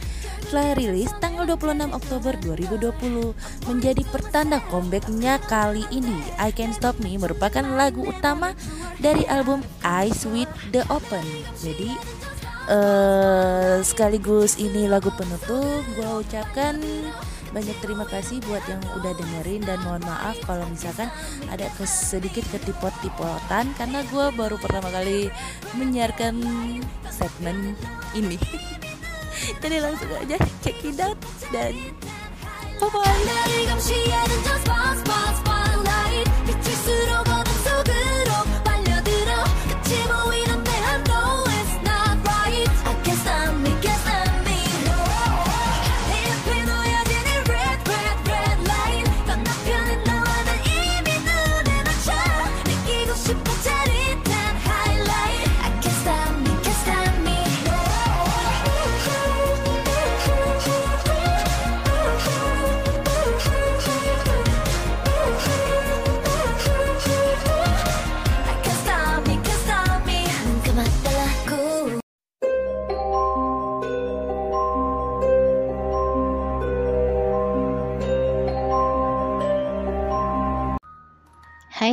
telah 0.51 0.75
rilis 0.75 1.15
tanggal 1.23 1.47
26 1.47 1.95
Oktober 1.95 2.35
2020 2.43 3.71
menjadi 3.71 4.03
pertanda 4.11 4.59
comebacknya 4.67 5.39
kali 5.47 5.87
ini. 5.95 6.19
I 6.43 6.51
Can't 6.51 6.75
Stop 6.75 6.99
Me 6.99 7.15
merupakan 7.15 7.63
lagu 7.63 8.11
utama 8.11 8.59
dari 8.99 9.23
album 9.31 9.63
Eyes 9.87 10.27
with 10.27 10.51
the 10.75 10.83
Open. 10.91 11.23
Jadi 11.63 11.95
eh 12.67 13.79
sekaligus 13.87 14.59
ini 14.59 14.91
lagu 14.91 15.15
penutup 15.15 15.87
gue 15.95 16.11
ucapkan 16.27 16.83
banyak 17.55 17.79
terima 17.81 18.05
kasih 18.05 18.43
buat 18.45 18.61
yang 18.69 18.83
udah 18.99 19.17
dengerin 19.17 19.63
dan 19.65 19.79
mohon 19.87 20.03
maaf 20.05 20.37
kalau 20.45 20.67
misalkan 20.69 21.09
ada 21.49 21.71
sedikit 21.87 22.45
ketipot-tipotan 22.53 23.71
karena 23.79 24.03
gue 24.11 24.27
baru 24.35 24.61
pertama 24.61 24.93
kali 24.93 25.33
menyiarkan 25.79 26.43
segmen 27.09 27.73
ini. 28.13 28.37
Jadi 29.63 29.77
langsung 29.81 30.11
aja 30.21 30.37
check 30.61 30.85
it 30.85 31.01
out 31.01 31.17
dan 31.49 31.73
bye 32.77 32.93
bye 32.93 33.07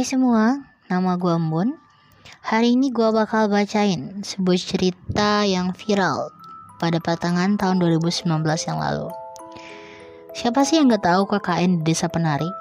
Hai 0.04 0.12
semua, 0.20 0.60
nama 0.92 1.16
gue 1.16 1.32
Embun. 1.32 1.80
Hari 2.44 2.76
ini 2.76 2.92
gue 2.92 3.08
bakal 3.16 3.48
bacain 3.48 4.20
sebuah 4.20 4.60
cerita 4.60 5.48
yang 5.48 5.72
viral 5.72 6.28
pada 6.76 7.00
pertengahan 7.00 7.56
tahun 7.56 7.80
2019 7.80 8.28
yang 8.44 8.84
lalu. 8.84 9.08
Siapa 10.36 10.68
sih 10.68 10.84
yang 10.84 10.92
gak 10.92 11.08
tahu 11.08 11.24
KKN 11.24 11.80
di 11.80 11.96
Desa 11.96 12.12
Penari? 12.12 12.52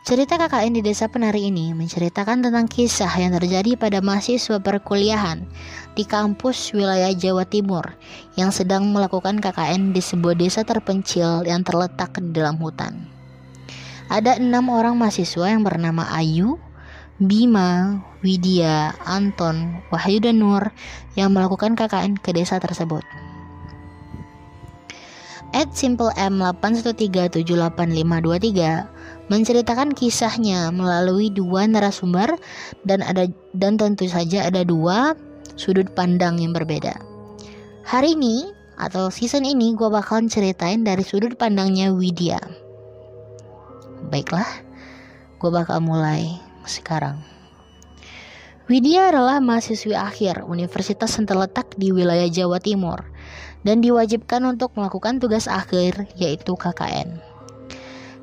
Cerita 0.02 0.34
KKN 0.34 0.74
di 0.74 0.82
desa 0.82 1.06
penari 1.06 1.46
ini 1.46 1.70
menceritakan 1.78 2.42
tentang 2.42 2.66
kisah 2.66 3.22
yang 3.22 3.38
terjadi 3.38 3.78
pada 3.78 4.02
mahasiswa 4.02 4.58
perkuliahan 4.58 5.46
di 5.94 6.02
kampus 6.02 6.74
wilayah 6.74 7.14
Jawa 7.14 7.46
Timur 7.46 7.94
yang 8.34 8.50
sedang 8.50 8.90
melakukan 8.90 9.38
KKN 9.38 9.94
di 9.94 10.02
sebuah 10.02 10.34
desa 10.34 10.66
terpencil 10.66 11.46
yang 11.46 11.62
terletak 11.62 12.18
di 12.18 12.34
dalam 12.34 12.58
hutan. 12.58 13.06
Ada 14.10 14.42
enam 14.42 14.74
orang 14.74 14.98
mahasiswa 14.98 15.46
yang 15.46 15.62
bernama 15.62 16.10
Ayu, 16.10 16.58
Bima, 17.22 18.02
Widya, 18.26 18.98
Anton, 19.06 19.86
Wahyu 19.94 20.18
dan 20.18 20.42
Nur 20.42 20.74
yang 21.14 21.30
melakukan 21.30 21.78
KKN 21.78 22.18
ke 22.18 22.34
desa 22.34 22.58
tersebut. 22.58 23.06
At 25.54 25.78
Simple 25.78 26.10
M 26.18 26.42
8137853 26.42 29.01
menceritakan 29.32 29.96
kisahnya 29.96 30.68
melalui 30.68 31.32
dua 31.32 31.64
narasumber 31.64 32.36
dan 32.84 33.00
ada 33.00 33.24
dan 33.56 33.80
tentu 33.80 34.04
saja 34.04 34.44
ada 34.44 34.60
dua 34.60 35.16
sudut 35.56 35.88
pandang 35.96 36.36
yang 36.36 36.52
berbeda. 36.52 36.92
Hari 37.88 38.12
ini 38.12 38.52
atau 38.76 39.08
season 39.08 39.48
ini 39.48 39.72
gue 39.72 39.88
bakalan 39.88 40.28
ceritain 40.28 40.84
dari 40.84 41.00
sudut 41.00 41.40
pandangnya 41.40 41.96
Widya. 41.96 42.36
Baiklah, 44.12 44.48
gue 45.40 45.48
bakal 45.48 45.80
mulai 45.80 46.36
sekarang. 46.68 47.16
Widya 48.68 49.16
adalah 49.16 49.40
mahasiswi 49.40 49.96
akhir 49.96 50.44
universitas 50.44 51.08
yang 51.16 51.24
terletak 51.24 51.72
di 51.80 51.88
wilayah 51.88 52.28
Jawa 52.28 52.60
Timur 52.60 53.00
dan 53.64 53.80
diwajibkan 53.80 54.44
untuk 54.44 54.76
melakukan 54.76 55.24
tugas 55.24 55.48
akhir 55.48 56.04
yaitu 56.20 56.52
KKN. 56.52 57.31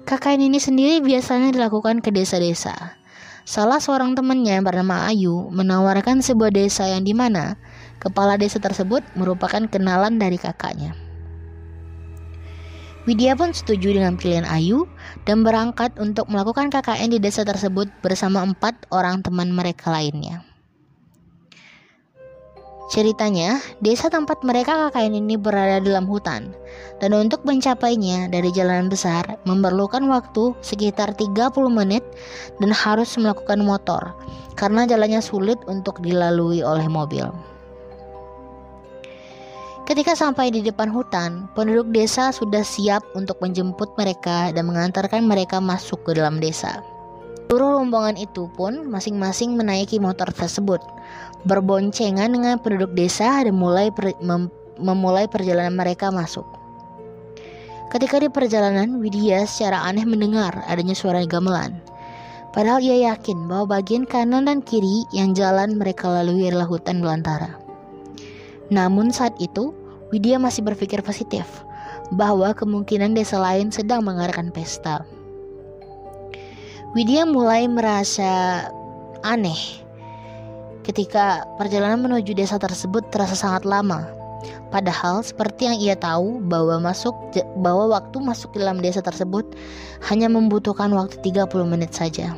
KKN 0.09 0.49
ini 0.49 0.57
sendiri 0.57 1.05
biasanya 1.05 1.53
dilakukan 1.53 2.01
ke 2.01 2.09
desa-desa. 2.09 2.97
Salah 3.45 3.77
seorang 3.77 4.17
temannya 4.17 4.57
yang 4.57 4.65
bernama 4.65 5.05
Ayu 5.05 5.53
menawarkan 5.53 6.25
sebuah 6.25 6.49
desa 6.49 6.89
yang 6.89 7.05
di 7.05 7.13
mana 7.13 7.61
kepala 8.01 8.33
desa 8.33 8.57
tersebut 8.57 9.05
merupakan 9.13 9.61
kenalan 9.69 10.17
dari 10.17 10.41
kakaknya. 10.41 10.97
Widya 13.05 13.37
pun 13.37 13.53
setuju 13.53 13.93
dengan 14.01 14.17
pilihan 14.17 14.49
Ayu 14.49 14.89
dan 15.29 15.45
berangkat 15.45 15.93
untuk 16.01 16.25
melakukan 16.25 16.73
KKN 16.73 17.13
di 17.13 17.21
desa 17.21 17.45
tersebut 17.45 17.85
bersama 18.01 18.41
empat 18.41 18.89
orang 18.89 19.21
teman 19.21 19.53
mereka 19.53 19.93
lainnya. 19.93 20.48
Ceritanya, 22.89 23.61
desa 23.85 24.09
tempat 24.09 24.41
mereka 24.41 24.89
KKN 24.89 25.21
ini 25.21 25.37
berada 25.37 25.77
dalam 25.77 26.09
hutan, 26.09 26.57
dan 26.97 27.13
untuk 27.13 27.45
mencapainya 27.45 28.25
dari 28.33 28.49
jalanan 28.49 28.89
besar 28.89 29.37
memerlukan 29.45 30.01
waktu 30.09 30.57
sekitar 30.65 31.13
30 31.13 31.53
menit 31.69 32.01
dan 32.57 32.73
harus 32.73 33.13
melakukan 33.13 33.61
motor, 33.61 34.17
karena 34.57 34.89
jalannya 34.89 35.21
sulit 35.21 35.61
untuk 35.69 36.01
dilalui 36.01 36.65
oleh 36.65 36.89
mobil. 36.89 37.29
Ketika 39.85 40.17
sampai 40.17 40.49
di 40.49 40.65
depan 40.65 40.89
hutan, 40.89 41.45
penduduk 41.53 41.93
desa 41.93 42.33
sudah 42.33 42.65
siap 42.65 43.05
untuk 43.13 43.37
menjemput 43.37 43.93
mereka 44.01 44.49
dan 44.49 44.65
mengantarkan 44.65 45.29
mereka 45.29 45.61
masuk 45.61 46.09
ke 46.09 46.17
dalam 46.17 46.41
desa. 46.41 46.81
Seluruh 47.49 47.81
rombongan 47.81 48.13
itu 48.13 48.45
pun 48.53 48.85
masing-masing 48.93 49.57
menaiki 49.57 49.97
motor 49.97 50.29
tersebut, 50.29 50.85
berboncengan 51.49 52.29
dengan 52.29 52.61
penduduk 52.61 52.93
desa 52.93 53.41
dan 53.41 53.57
mulai 53.57 53.89
per, 53.89 54.13
mem, 54.21 54.53
memulai 54.77 55.25
perjalanan 55.25 55.73
mereka 55.73 56.13
masuk. 56.13 56.45
Ketika 57.89 58.21
di 58.21 58.29
perjalanan, 58.29 59.01
Widya 59.01 59.49
secara 59.49 59.81
aneh 59.81 60.05
mendengar 60.05 60.61
adanya 60.69 60.93
suara 60.93 61.25
gamelan. 61.25 61.81
Padahal 62.53 62.85
ia 62.85 63.17
yakin 63.17 63.49
bahwa 63.49 63.81
bagian 63.81 64.05
kanan 64.05 64.45
dan 64.45 64.61
kiri 64.61 65.09
yang 65.09 65.33
jalan 65.33 65.73
mereka 65.73 66.05
lalui 66.05 66.45
adalah 66.45 66.69
hutan 66.69 67.01
belantara. 67.01 67.57
Namun 68.69 69.09
saat 69.09 69.33
itu, 69.41 69.73
Widya 70.13 70.37
masih 70.37 70.61
berpikir 70.61 71.01
positif 71.01 71.49
bahwa 72.13 72.53
kemungkinan 72.53 73.17
desa 73.17 73.41
lain 73.41 73.73
sedang 73.73 74.05
mengadakan 74.05 74.53
pesta. 74.53 75.01
Widya 76.89 77.21
mulai 77.21 77.69
merasa 77.69 78.65
aneh 79.21 79.85
ketika 80.81 81.45
perjalanan 81.61 82.01
menuju 82.01 82.33
desa 82.33 82.57
tersebut 82.57 83.13
terasa 83.13 83.37
sangat 83.37 83.61
lama. 83.61 84.09
Padahal 84.73 85.21
seperti 85.21 85.69
yang 85.69 85.77
ia 85.77 85.93
tahu 85.93 86.41
bahwa 86.41 86.89
masuk 86.89 87.13
bahwa 87.61 87.93
waktu 87.93 88.17
masuk 88.17 88.57
dalam 88.57 88.81
desa 88.81 89.05
tersebut 89.05 89.45
hanya 90.09 90.33
membutuhkan 90.33 90.89
waktu 90.89 91.21
30 91.21 91.45
menit 91.69 91.93
saja. 91.93 92.33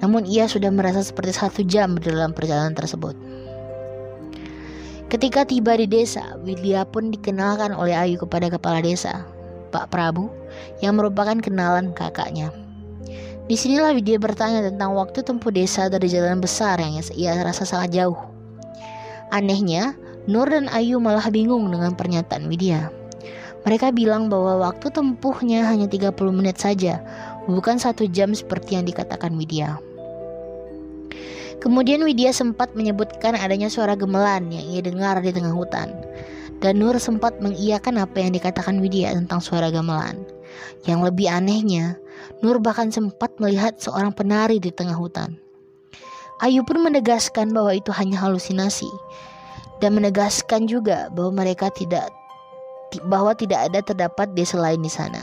Namun 0.00 0.24
ia 0.24 0.48
sudah 0.48 0.72
merasa 0.72 1.04
seperti 1.04 1.36
satu 1.36 1.60
jam 1.60 2.00
dalam 2.00 2.32
perjalanan 2.32 2.72
tersebut. 2.72 3.12
Ketika 5.12 5.44
tiba 5.44 5.76
di 5.76 5.84
desa, 5.84 6.32
Widya 6.48 6.88
pun 6.88 7.12
dikenalkan 7.12 7.76
oleh 7.76 7.92
Ayu 7.92 8.16
kepada 8.16 8.48
kepala 8.48 8.80
desa, 8.80 9.20
Pak 9.68 9.92
Prabu, 9.92 10.32
yang 10.80 10.96
merupakan 10.96 11.36
kenalan 11.36 11.92
kakaknya. 11.92 12.48
Di 13.50 13.58
sinilah 13.58 13.90
Widya 13.98 14.14
bertanya 14.22 14.62
tentang 14.62 14.94
waktu 14.94 15.26
tempuh 15.26 15.50
desa 15.50 15.90
dari 15.90 16.06
jalan 16.06 16.38
besar 16.38 16.78
yang 16.78 16.94
ia 17.18 17.34
rasa 17.42 17.66
sangat 17.66 17.98
jauh. 17.98 18.14
Anehnya, 19.34 19.98
Nur 20.30 20.46
dan 20.46 20.70
Ayu 20.70 21.02
malah 21.02 21.26
bingung 21.34 21.66
dengan 21.66 21.98
pernyataan 21.98 22.46
Widya. 22.46 22.94
Mereka 23.66 23.90
bilang 23.90 24.30
bahwa 24.30 24.70
waktu 24.70 24.94
tempuhnya 24.94 25.66
hanya 25.66 25.90
30 25.90 26.14
menit 26.30 26.62
saja, 26.62 27.02
bukan 27.50 27.74
satu 27.74 28.06
jam 28.06 28.30
seperti 28.38 28.78
yang 28.78 28.86
dikatakan 28.86 29.34
Widya. 29.34 29.82
Kemudian 31.58 32.06
Widya 32.06 32.30
sempat 32.30 32.70
menyebutkan 32.78 33.34
adanya 33.34 33.66
suara 33.66 33.98
gemelan 33.98 34.46
yang 34.54 34.62
ia 34.62 34.78
dengar 34.78 35.18
di 35.18 35.34
tengah 35.34 35.50
hutan. 35.50 35.90
Dan 36.62 36.78
Nur 36.78 36.94
sempat 37.02 37.42
mengiyakan 37.42 37.98
apa 37.98 38.14
yang 38.22 38.30
dikatakan 38.30 38.78
Widya 38.78 39.10
tentang 39.10 39.42
suara 39.42 39.74
gamelan. 39.74 40.22
Yang 40.86 41.10
lebih 41.10 41.26
anehnya, 41.26 41.98
Nur 42.40 42.56
bahkan 42.60 42.88
sempat 42.88 43.36
melihat 43.36 43.76
seorang 43.76 44.16
penari 44.16 44.56
di 44.56 44.72
tengah 44.72 44.96
hutan. 44.96 45.36
Ayu 46.40 46.64
pun 46.64 46.80
menegaskan 46.80 47.52
bahwa 47.52 47.76
itu 47.76 47.92
hanya 47.92 48.16
halusinasi 48.16 48.88
dan 49.84 49.92
menegaskan 49.92 50.64
juga 50.64 51.12
bahwa 51.12 51.44
mereka 51.44 51.68
tidak 51.68 52.08
bahwa 53.04 53.36
tidak 53.36 53.68
ada 53.68 53.84
terdapat 53.84 54.32
desa 54.32 54.56
lain 54.56 54.80
di 54.80 54.88
sana. 54.88 55.20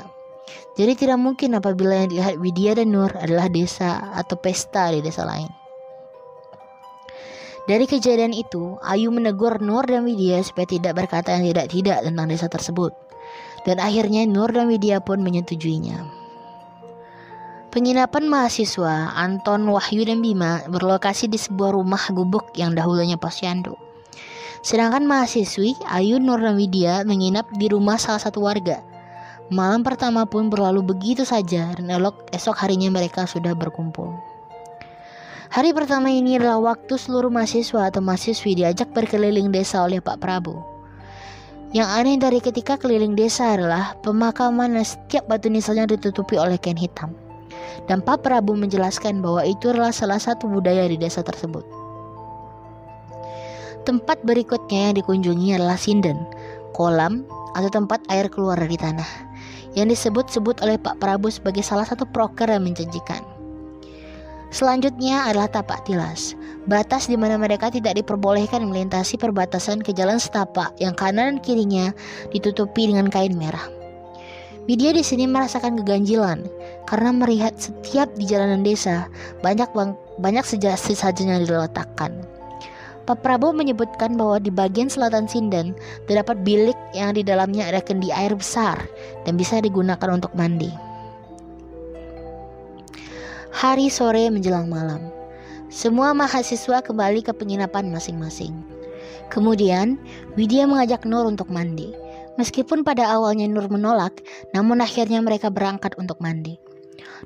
Jadi 0.77 0.93
tidak 0.93 1.17
mungkin 1.17 1.57
apabila 1.57 2.05
yang 2.05 2.09
dilihat 2.13 2.37
Widya 2.37 2.77
dan 2.77 2.93
Nur 2.93 3.09
adalah 3.17 3.49
desa 3.49 4.13
atau 4.13 4.37
pesta 4.37 4.93
di 4.93 5.01
desa 5.01 5.25
lain. 5.25 5.49
Dari 7.67 7.83
kejadian 7.83 8.31
itu, 8.31 8.79
Ayu 8.79 9.11
menegur 9.11 9.59
Nur 9.59 9.83
dan 9.83 10.07
Widya 10.07 10.39
supaya 10.39 10.63
tidak 10.63 10.95
berkata 10.95 11.35
yang 11.35 11.51
tidak-tidak 11.51 11.99
tentang 11.99 12.25
desa 12.31 12.47
tersebut. 12.47 12.95
Dan 13.67 13.83
akhirnya 13.83 14.23
Nur 14.23 14.55
dan 14.55 14.71
Widya 14.71 15.03
pun 15.03 15.19
menyetujuinya. 15.19 16.16
Penginapan 17.77 18.25
mahasiswa 18.25 19.13
Anton, 19.13 19.69
Wahyu, 19.69 20.01
dan 20.01 20.17
Bima 20.17 20.65
berlokasi 20.65 21.29
di 21.29 21.37
sebuah 21.37 21.77
rumah 21.77 22.09
gubuk 22.09 22.49
yang 22.57 22.73
dahulunya 22.73 23.21
posyandu. 23.21 23.77
Sedangkan 24.65 25.05
mahasiswi 25.05 25.77
Ayu, 25.85 26.17
Nur, 26.17 26.41
dan 26.41 26.57
Widya 26.57 27.05
menginap 27.05 27.45
di 27.53 27.69
rumah 27.69 28.01
salah 28.01 28.17
satu 28.17 28.41
warga. 28.41 28.81
Malam 29.53 29.85
pertama 29.85 30.25
pun 30.25 30.49
berlalu 30.49 30.89
begitu 30.89 31.21
saja 31.21 31.69
dan 31.77 31.85
elok 31.85 32.33
esok 32.33 32.57
harinya 32.65 32.89
mereka 32.89 33.29
sudah 33.29 33.53
berkumpul. 33.53 34.09
Hari 35.53 35.69
pertama 35.69 36.09
ini 36.09 36.41
adalah 36.41 36.73
waktu 36.73 36.97
seluruh 36.97 37.29
mahasiswa 37.29 37.93
atau 37.93 38.01
mahasiswi 38.01 38.57
diajak 38.57 38.89
berkeliling 38.89 39.53
desa 39.53 39.85
oleh 39.85 40.01
Pak 40.01 40.17
Prabu. 40.17 40.65
Yang 41.77 41.89
aneh 41.93 42.17
dari 42.17 42.41
ketika 42.41 42.73
keliling 42.81 43.13
desa 43.13 43.53
adalah 43.53 43.93
pemakaman 44.01 44.81
setiap 44.81 45.29
batu 45.29 45.45
nisannya 45.45 45.93
ditutupi 45.93 46.41
oleh 46.41 46.57
kain 46.57 46.73
hitam. 46.73 47.26
Dan 47.87 48.03
Pak 48.03 48.23
Prabu 48.25 48.53
menjelaskan 48.57 49.23
bahwa 49.23 49.45
itu 49.47 49.71
adalah 49.71 49.95
salah 49.95 50.19
satu 50.19 50.47
budaya 50.49 50.85
di 50.87 50.99
desa 50.99 51.23
tersebut. 51.23 51.63
Tempat 53.87 54.19
berikutnya 54.27 54.91
yang 54.91 54.95
dikunjungi 54.99 55.55
adalah 55.55 55.79
sinden, 55.79 56.27
kolam 56.75 57.23
atau 57.55 57.71
tempat 57.71 58.03
air 58.11 58.27
keluar 58.27 58.59
dari 58.59 58.75
tanah, 58.75 59.07
yang 59.79 59.87
disebut-sebut 59.87 60.59
oleh 60.59 60.75
Pak 60.75 60.99
Prabu 60.99 61.31
sebagai 61.31 61.63
salah 61.63 61.87
satu 61.87 62.03
proker 62.03 62.51
yang 62.51 62.67
menjanjikan. 62.67 63.23
Selanjutnya 64.51 65.27
adalah 65.27 65.51
tapak 65.51 65.83
tilas, 65.83 66.35
batas 66.71 67.11
di 67.11 67.19
mana 67.19 67.35
mereka 67.35 67.67
tidak 67.67 67.99
diperbolehkan 67.99 68.63
melintasi 68.63 69.19
perbatasan 69.19 69.83
ke 69.83 69.91
jalan 69.91 70.19
setapak 70.19 70.71
yang 70.79 70.95
kanan 70.95 71.35
dan 71.35 71.43
kirinya 71.43 71.91
ditutupi 72.31 72.87
dengan 72.87 73.11
kain 73.11 73.35
merah. 73.35 73.76
Widya 74.67 74.91
di 74.91 74.99
sini 74.99 75.23
merasakan 75.31 75.79
keganjilan 75.79 76.43
karena 76.91 77.15
melihat 77.15 77.55
setiap 77.55 78.11
di 78.19 78.27
jalanan 78.27 78.67
desa 78.67 79.07
banyak 79.39 79.71
bang, 79.71 79.95
banyak 80.19 80.43
sesajen 80.43 81.31
yang 81.31 81.47
diletakkan. 81.47 82.11
Pak 83.07 83.23
Prabowo 83.23 83.55
menyebutkan 83.55 84.19
bahwa 84.19 84.43
di 84.43 84.51
bagian 84.51 84.91
selatan 84.91 85.31
Sinden 85.31 85.71
terdapat 86.11 86.43
bilik 86.43 86.75
yang 86.91 87.15
di 87.15 87.23
dalamnya 87.23 87.63
ada 87.71 87.79
kendi 87.79 88.11
air 88.11 88.35
besar 88.35 88.75
dan 89.23 89.39
bisa 89.39 89.63
digunakan 89.63 90.11
untuk 90.11 90.35
mandi. 90.35 90.67
Hari 93.55 93.87
sore 93.87 94.27
menjelang 94.27 94.67
malam. 94.67 95.07
Semua 95.71 96.11
mahasiswa 96.11 96.83
kembali 96.83 97.23
ke 97.23 97.31
penginapan 97.31 97.87
masing-masing. 97.87 98.51
Kemudian, 99.31 99.95
Widya 100.35 100.67
mengajak 100.67 101.07
Nur 101.07 101.23
untuk 101.23 101.47
mandi. 101.47 101.95
Meskipun 102.37 102.85
pada 102.85 103.09
awalnya 103.17 103.49
Nur 103.49 103.65
menolak, 103.65 104.21
namun 104.53 104.77
akhirnya 104.77 105.17
mereka 105.25 105.49
berangkat 105.49 105.97
untuk 105.97 106.21
mandi. 106.21 106.61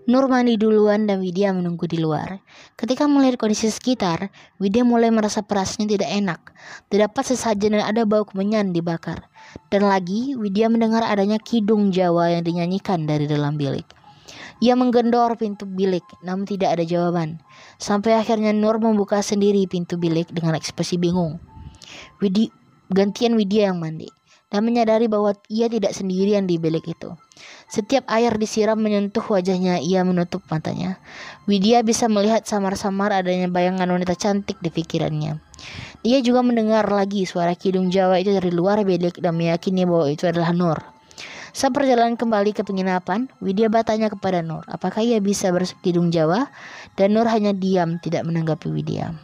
Nur 0.08 0.32
mandi 0.32 0.56
duluan 0.56 1.04
dan 1.04 1.20
Widya 1.20 1.52
menunggu 1.52 1.84
di 1.84 2.00
luar. 2.00 2.40
Ketika 2.80 3.12
melihat 3.12 3.36
kondisi 3.36 3.68
sekitar, 3.68 4.32
Widya 4.56 4.88
mulai 4.88 5.12
merasa 5.12 5.44
perasnya 5.44 5.84
tidak 5.84 6.08
enak. 6.08 6.56
Terdapat 6.88 7.28
sesajen 7.28 7.76
dan 7.76 7.84
ada 7.84 8.08
bau 8.08 8.24
kemenyan 8.24 8.72
dibakar. 8.72 9.28
Dan 9.68 9.84
lagi, 9.84 10.40
Widya 10.40 10.72
mendengar 10.72 11.04
adanya 11.04 11.44
kidung 11.44 11.92
Jawa 11.92 12.32
yang 12.32 12.48
dinyanyikan 12.48 13.04
dari 13.04 13.28
dalam 13.28 13.60
bilik. 13.60 13.84
Ia 14.64 14.80
menggendor 14.80 15.36
pintu 15.36 15.68
bilik, 15.68 16.08
namun 16.24 16.48
tidak 16.48 16.80
ada 16.80 16.88
jawaban. 16.88 17.44
Sampai 17.76 18.16
akhirnya 18.16 18.56
Nur 18.56 18.80
membuka 18.80 19.20
sendiri 19.20 19.68
pintu 19.68 20.00
bilik 20.00 20.32
dengan 20.32 20.56
ekspresi 20.56 20.96
bingung. 20.96 21.44
Widi, 22.24 22.48
gantian 22.88 23.36
Widya 23.36 23.76
yang 23.76 23.84
mandi 23.84 24.21
dan 24.52 24.68
menyadari 24.68 25.08
bahwa 25.08 25.32
ia 25.48 25.72
tidak 25.72 25.96
sendirian 25.96 26.44
di 26.44 26.60
bilik 26.60 26.84
itu. 26.92 27.16
Setiap 27.72 28.04
air 28.12 28.36
disiram 28.36 28.76
menyentuh 28.76 29.24
wajahnya, 29.24 29.80
ia 29.80 30.04
menutup 30.04 30.44
matanya. 30.52 31.00
Widya 31.48 31.82
bisa 31.88 32.12
melihat 32.12 32.44
samar-samar 32.44 33.16
adanya 33.16 33.48
bayangan 33.48 33.88
wanita 33.88 34.14
cantik 34.20 34.60
di 34.60 34.68
pikirannya. 34.68 35.40
Dia 36.04 36.20
juga 36.20 36.44
mendengar 36.44 36.84
lagi 36.92 37.24
suara 37.24 37.56
kidung 37.56 37.88
Jawa 37.88 38.20
itu 38.20 38.36
dari 38.36 38.52
luar 38.52 38.84
bilik 38.84 39.24
dan 39.24 39.40
meyakini 39.40 39.88
bahwa 39.88 40.12
itu 40.12 40.28
adalah 40.28 40.52
Nur. 40.52 40.78
Saat 41.52 41.76
perjalanan 41.76 42.16
kembali 42.16 42.56
ke 42.56 42.64
penginapan, 42.64 43.28
Widya 43.40 43.72
bertanya 43.72 44.12
kepada 44.12 44.44
Nur, 44.44 44.68
apakah 44.68 45.04
ia 45.04 45.24
bisa 45.24 45.52
berkidung 45.52 46.12
Jawa? 46.12 46.52
Dan 47.00 47.16
Nur 47.16 47.28
hanya 47.28 47.56
diam, 47.56 48.00
tidak 48.04 48.28
menanggapi 48.28 48.68
Widya. 48.68 49.16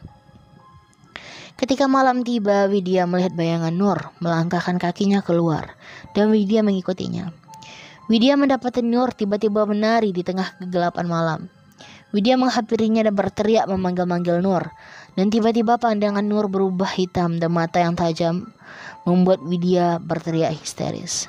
Ketika 1.58 1.90
malam 1.90 2.22
tiba, 2.22 2.70
Widya 2.70 3.10
melihat 3.10 3.34
bayangan 3.34 3.74
Nur 3.74 4.14
melangkahkan 4.22 4.78
kakinya 4.78 5.26
keluar, 5.26 5.74
dan 6.14 6.30
Widya 6.30 6.62
mengikutinya. 6.62 7.34
Widya 8.06 8.38
mendapati 8.38 8.86
Nur 8.86 9.10
tiba-tiba 9.10 9.66
menari 9.66 10.14
di 10.14 10.22
tengah 10.22 10.54
kegelapan 10.62 11.10
malam. 11.10 11.40
Widya 12.14 12.38
menghampirinya 12.38 13.02
dan 13.10 13.18
berteriak 13.18 13.66
memanggil-manggil 13.74 14.38
Nur, 14.38 14.70
dan 15.18 15.34
tiba-tiba 15.34 15.82
pandangan 15.82 16.22
Nur 16.22 16.46
berubah 16.46 16.94
hitam 16.94 17.42
dan 17.42 17.50
mata 17.50 17.82
yang 17.82 17.98
tajam 17.98 18.54
membuat 19.10 19.42
Widya 19.42 19.98
berteriak 19.98 20.54
histeris. 20.62 21.26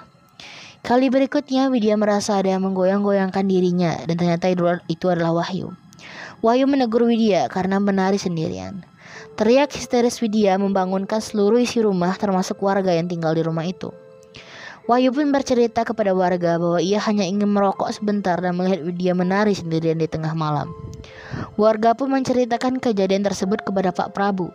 Kali 0.84 1.08
berikutnya, 1.08 1.72
Widya 1.72 1.96
merasa 1.96 2.36
ada 2.36 2.52
yang 2.52 2.68
menggoyang-goyangkan 2.68 3.48
dirinya, 3.48 3.96
dan 4.04 4.14
ternyata 4.20 4.52
itu 4.92 5.08
adalah 5.08 5.40
Wahyu. 5.40 5.72
Wahyu 6.44 6.68
menegur 6.68 7.08
Widya 7.08 7.48
karena 7.48 7.80
menari 7.80 8.20
sendirian. 8.20 8.84
Teriak 9.38 9.70
histeris 9.70 10.18
Widya 10.18 10.58
membangunkan 10.58 11.22
seluruh 11.22 11.62
isi 11.62 11.78
rumah 11.78 12.10
termasuk 12.18 12.58
warga 12.58 12.90
yang 12.90 13.06
tinggal 13.06 13.38
di 13.38 13.46
rumah 13.46 13.62
itu. 13.62 13.94
Wahyu 14.90 15.14
pun 15.14 15.30
bercerita 15.30 15.86
kepada 15.86 16.10
warga 16.10 16.58
bahwa 16.58 16.82
ia 16.82 16.98
hanya 17.06 17.22
ingin 17.22 17.46
merokok 17.46 17.86
sebentar 17.94 18.34
dan 18.42 18.58
melihat 18.58 18.82
Widya 18.82 19.14
menari 19.14 19.54
sendirian 19.54 20.02
di 20.02 20.10
tengah 20.10 20.34
malam. 20.34 20.74
Warga 21.54 21.94
pun 21.94 22.10
menceritakan 22.10 22.82
kejadian 22.82 23.22
tersebut 23.22 23.62
kepada 23.62 23.94
Pak 23.94 24.10
Prabu. 24.10 24.50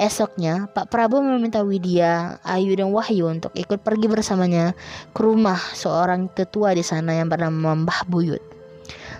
Esoknya, 0.00 0.64
Pak 0.72 0.88
Prabu 0.88 1.20
meminta 1.20 1.60
Widya, 1.60 2.40
Ayu 2.40 2.72
dan 2.72 2.96
Wahyu 2.96 3.28
untuk 3.28 3.52
ikut 3.52 3.84
pergi 3.84 4.08
bersamanya 4.08 4.72
ke 5.12 5.20
rumah 5.20 5.60
seorang 5.76 6.32
tetua 6.32 6.72
di 6.72 6.80
sana 6.80 7.20
yang 7.20 7.28
bernama 7.28 7.76
Mbah 7.84 8.08
Buyut. 8.08 8.40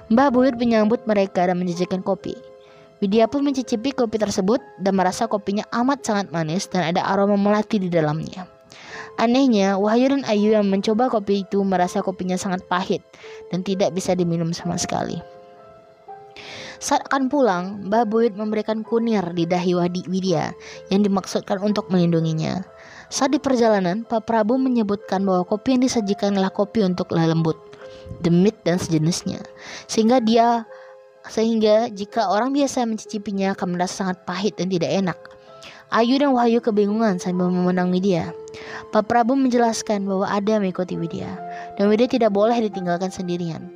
Mbah 0.08 0.32
Buyut 0.32 0.56
menyambut 0.56 1.04
mereka 1.04 1.44
dan 1.44 1.60
menjajakan 1.60 2.00
kopi. 2.00 2.45
Widya 3.04 3.28
pun 3.28 3.44
mencicipi 3.44 3.92
kopi 3.92 4.16
tersebut 4.16 4.58
dan 4.80 4.96
merasa 4.96 5.28
kopinya 5.28 5.68
amat 5.68 6.00
sangat 6.06 6.26
manis 6.32 6.64
dan 6.72 6.88
ada 6.88 7.04
aroma 7.04 7.36
melati 7.36 7.76
di 7.76 7.92
dalamnya. 7.92 8.48
Anehnya, 9.16 9.80
Wahyu 9.80 10.12
dan 10.12 10.22
Ayu 10.28 10.52
yang 10.52 10.68
mencoba 10.68 11.08
kopi 11.08 11.44
itu 11.44 11.60
merasa 11.64 12.04
kopinya 12.04 12.36
sangat 12.36 12.64
pahit 12.68 13.00
dan 13.48 13.64
tidak 13.64 13.96
bisa 13.96 14.12
diminum 14.12 14.52
sama 14.52 14.76
sekali. 14.76 15.20
Saat 16.76 17.08
akan 17.08 17.32
pulang, 17.32 17.88
Mbah 17.88 18.04
Buyut 18.04 18.36
memberikan 18.36 18.84
kunir 18.84 19.24
di 19.32 19.48
dahi 19.48 19.72
Wadi 19.72 20.04
Widya 20.04 20.52
yang 20.92 21.00
dimaksudkan 21.00 21.64
untuk 21.64 21.88
melindunginya. 21.88 22.60
Saat 23.08 23.32
di 23.32 23.40
perjalanan, 23.40 24.04
Pak 24.04 24.28
Prabu 24.28 24.60
menyebutkan 24.60 25.24
bahwa 25.24 25.48
kopi 25.48 25.78
yang 25.78 25.82
disajikan 25.88 26.36
adalah 26.36 26.52
kopi 26.52 26.84
untuk 26.84 27.08
lembut, 27.14 27.56
demit 28.20 28.58
dan 28.66 28.76
sejenisnya. 28.76 29.40
Sehingga 29.88 30.20
dia 30.20 30.68
sehingga 31.28 31.90
jika 31.90 32.30
orang 32.30 32.54
biasa 32.54 32.86
mencicipinya 32.86 33.54
akan 33.54 33.78
merasa 33.78 34.04
sangat 34.04 34.22
pahit 34.26 34.54
dan 34.58 34.70
tidak 34.70 34.90
enak. 34.90 35.18
Ayu 35.94 36.18
dan 36.18 36.34
Wahyu 36.34 36.58
kebingungan 36.58 37.22
sambil 37.22 37.46
memandang 37.46 37.94
Widya. 37.94 38.34
Pak 38.90 39.06
Prabu 39.06 39.38
menjelaskan 39.38 40.02
bahwa 40.02 40.26
ada 40.26 40.58
mengikuti 40.58 40.98
Widya 40.98 41.30
dan 41.78 41.86
Widya 41.86 42.10
tidak 42.10 42.34
boleh 42.34 42.58
ditinggalkan 42.58 43.14
sendirian. 43.14 43.70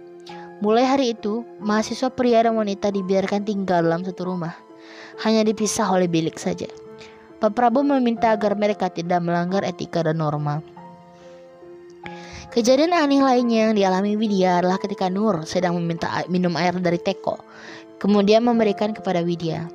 Mulai 0.60 0.84
hari 0.84 1.06
itu, 1.16 1.46
mahasiswa 1.62 2.12
pria 2.12 2.44
dan 2.44 2.52
wanita 2.52 2.92
dibiarkan 2.92 3.48
tinggal 3.48 3.80
dalam 3.80 4.04
satu 4.04 4.28
rumah, 4.28 4.52
hanya 5.24 5.40
dipisah 5.40 5.88
oleh 5.88 6.04
bilik 6.04 6.36
saja. 6.36 6.68
Pak 7.40 7.56
Prabu 7.56 7.80
meminta 7.80 8.36
agar 8.36 8.52
mereka 8.52 8.92
tidak 8.92 9.24
melanggar 9.24 9.64
etika 9.64 10.04
dan 10.04 10.20
norma. 10.20 10.60
Kejadian 12.50 12.90
aneh 12.90 13.22
lainnya 13.22 13.70
yang 13.70 13.78
dialami 13.78 14.18
Widya 14.18 14.58
adalah 14.58 14.74
ketika 14.82 15.06
Nur 15.06 15.46
sedang 15.46 15.78
meminta 15.78 16.26
minum 16.26 16.58
air 16.58 16.74
dari 16.82 16.98
teko, 16.98 17.38
kemudian 18.02 18.42
memberikan 18.42 18.90
kepada 18.90 19.22
Widya. 19.22 19.70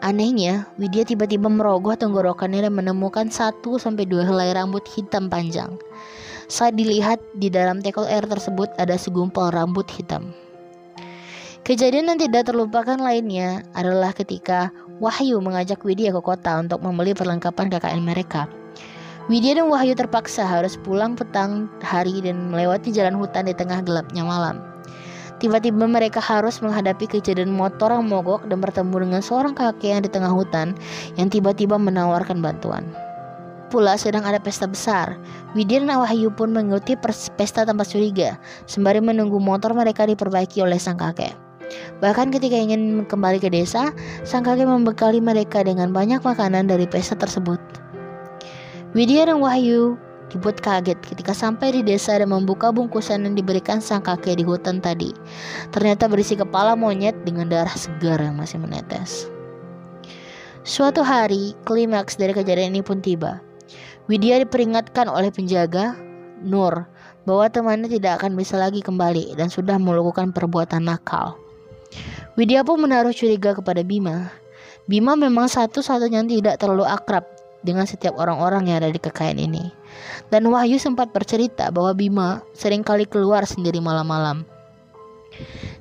Anehnya, 0.00 0.64
Widya 0.80 1.04
tiba-tiba 1.04 1.52
merogoh 1.52 1.92
tenggorokannya 1.92 2.64
dan 2.64 2.72
menemukan 2.72 3.28
satu 3.28 3.76
sampai 3.76 4.08
dua 4.08 4.24
helai 4.24 4.56
rambut 4.56 4.88
hitam 4.96 5.28
panjang. 5.28 5.76
Saat 6.48 6.80
dilihat 6.80 7.20
di 7.36 7.52
dalam 7.52 7.84
teko 7.84 8.08
air 8.08 8.24
tersebut 8.24 8.72
ada 8.80 8.96
segumpal 8.96 9.52
rambut 9.52 9.84
hitam. 9.92 10.32
Kejadian 11.60 12.08
yang 12.08 12.20
tidak 12.24 12.48
terlupakan 12.48 12.96
lainnya 12.96 13.68
adalah 13.76 14.16
ketika 14.16 14.72
Wahyu 14.96 15.44
mengajak 15.44 15.84
Widya 15.84 16.08
ke 16.16 16.24
kota 16.24 16.56
untuk 16.56 16.80
membeli 16.80 17.12
perlengkapan 17.12 17.68
KKN 17.68 18.00
mereka. 18.00 18.63
Widya 19.24 19.56
dan 19.56 19.72
Wahyu 19.72 19.96
terpaksa 19.96 20.44
harus 20.44 20.76
pulang 20.76 21.16
petang 21.16 21.64
hari 21.80 22.20
dan 22.20 22.52
melewati 22.52 22.92
jalan 22.92 23.16
hutan 23.16 23.48
di 23.48 23.56
tengah 23.56 23.80
gelapnya 23.80 24.20
malam. 24.20 24.60
Tiba-tiba 25.40 25.88
mereka 25.88 26.20
harus 26.20 26.60
menghadapi 26.60 27.08
kejadian 27.08 27.48
motor 27.48 27.88
yang 27.88 28.04
mogok 28.04 28.44
dan 28.52 28.60
bertemu 28.60 29.08
dengan 29.08 29.24
seorang 29.24 29.56
kakek 29.56 29.96
yang 29.96 30.02
di 30.04 30.12
tengah 30.12 30.28
hutan 30.28 30.76
yang 31.16 31.32
tiba-tiba 31.32 31.80
menawarkan 31.80 32.44
bantuan. 32.44 32.84
Pula 33.72 33.96
sedang 33.96 34.28
ada 34.28 34.36
pesta 34.36 34.68
besar. 34.68 35.16
Widya 35.56 35.80
dan 35.80 35.96
Wahyu 36.04 36.28
pun 36.28 36.52
mengikuti 36.52 36.92
pesta 37.40 37.64
tanpa 37.64 37.88
curiga, 37.88 38.36
sembari 38.68 39.00
menunggu 39.00 39.40
motor 39.40 39.72
mereka 39.72 40.04
diperbaiki 40.04 40.60
oleh 40.60 40.76
sang 40.76 41.00
kakek. 41.00 41.32
Bahkan 42.04 42.28
ketika 42.28 42.60
ingin 42.60 43.08
kembali 43.08 43.40
ke 43.40 43.48
desa, 43.48 43.88
sang 44.28 44.44
kakek 44.44 44.68
membekali 44.68 45.16
mereka 45.16 45.64
dengan 45.64 45.96
banyak 45.96 46.20
makanan 46.20 46.68
dari 46.68 46.84
pesta 46.84 47.16
tersebut. 47.16 47.83
Widya 48.94 49.26
dan 49.26 49.42
Wahyu 49.42 49.98
dibuat 50.30 50.62
kaget 50.62 50.94
ketika 51.02 51.34
sampai 51.34 51.74
di 51.74 51.82
desa 51.82 52.14
dan 52.14 52.30
membuka 52.30 52.70
bungkusan 52.70 53.26
yang 53.26 53.34
diberikan 53.34 53.82
sang 53.82 54.06
kakek 54.06 54.38
di 54.38 54.46
hutan 54.46 54.78
tadi. 54.78 55.10
Ternyata 55.74 56.06
berisi 56.06 56.38
kepala 56.38 56.78
monyet 56.78 57.18
dengan 57.26 57.50
darah 57.50 57.74
segar 57.74 58.22
yang 58.22 58.38
masih 58.38 58.62
menetes. 58.62 59.26
Suatu 60.62 61.02
hari, 61.02 61.58
klimaks 61.66 62.14
dari 62.14 62.38
kejadian 62.38 62.78
ini 62.78 62.86
pun 62.86 63.02
tiba. 63.02 63.42
Widya 64.06 64.38
diperingatkan 64.46 65.10
oleh 65.10 65.34
penjaga, 65.34 65.98
Nur, 66.46 66.86
bahwa 67.26 67.50
temannya 67.50 67.90
tidak 67.90 68.22
akan 68.22 68.38
bisa 68.38 68.62
lagi 68.62 68.78
kembali 68.78 69.34
dan 69.34 69.50
sudah 69.50 69.74
melakukan 69.74 70.30
perbuatan 70.30 70.86
nakal. 70.86 71.34
Widya 72.38 72.62
pun 72.62 72.78
menaruh 72.78 73.10
curiga 73.10 73.58
kepada 73.58 73.82
Bima. 73.82 74.30
Bima 74.86 75.18
memang 75.18 75.50
satu-satunya 75.50 76.22
yang 76.22 76.30
tidak 76.30 76.62
terlalu 76.62 76.86
akrab 76.86 77.33
dengan 77.64 77.88
setiap 77.88 78.14
orang-orang 78.20 78.68
yang 78.68 78.84
ada 78.84 78.92
di 78.92 79.00
kekayaan 79.00 79.40
ini. 79.40 79.72
Dan 80.28 80.46
Wahyu 80.52 80.76
sempat 80.76 81.10
bercerita 81.10 81.72
bahwa 81.72 81.96
Bima 81.96 82.28
sering 82.52 82.84
kali 82.84 83.08
keluar 83.08 83.48
sendiri 83.48 83.80
malam-malam. 83.80 84.44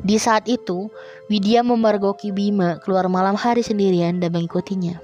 Di 0.01 0.17
saat 0.17 0.49
itu, 0.49 0.89
Widya 1.29 1.61
memergoki 1.61 2.33
Bima 2.33 2.81
keluar 2.81 3.05
malam 3.11 3.37
hari 3.37 3.61
sendirian 3.61 4.17
dan 4.17 4.33
mengikutinya. 4.33 4.97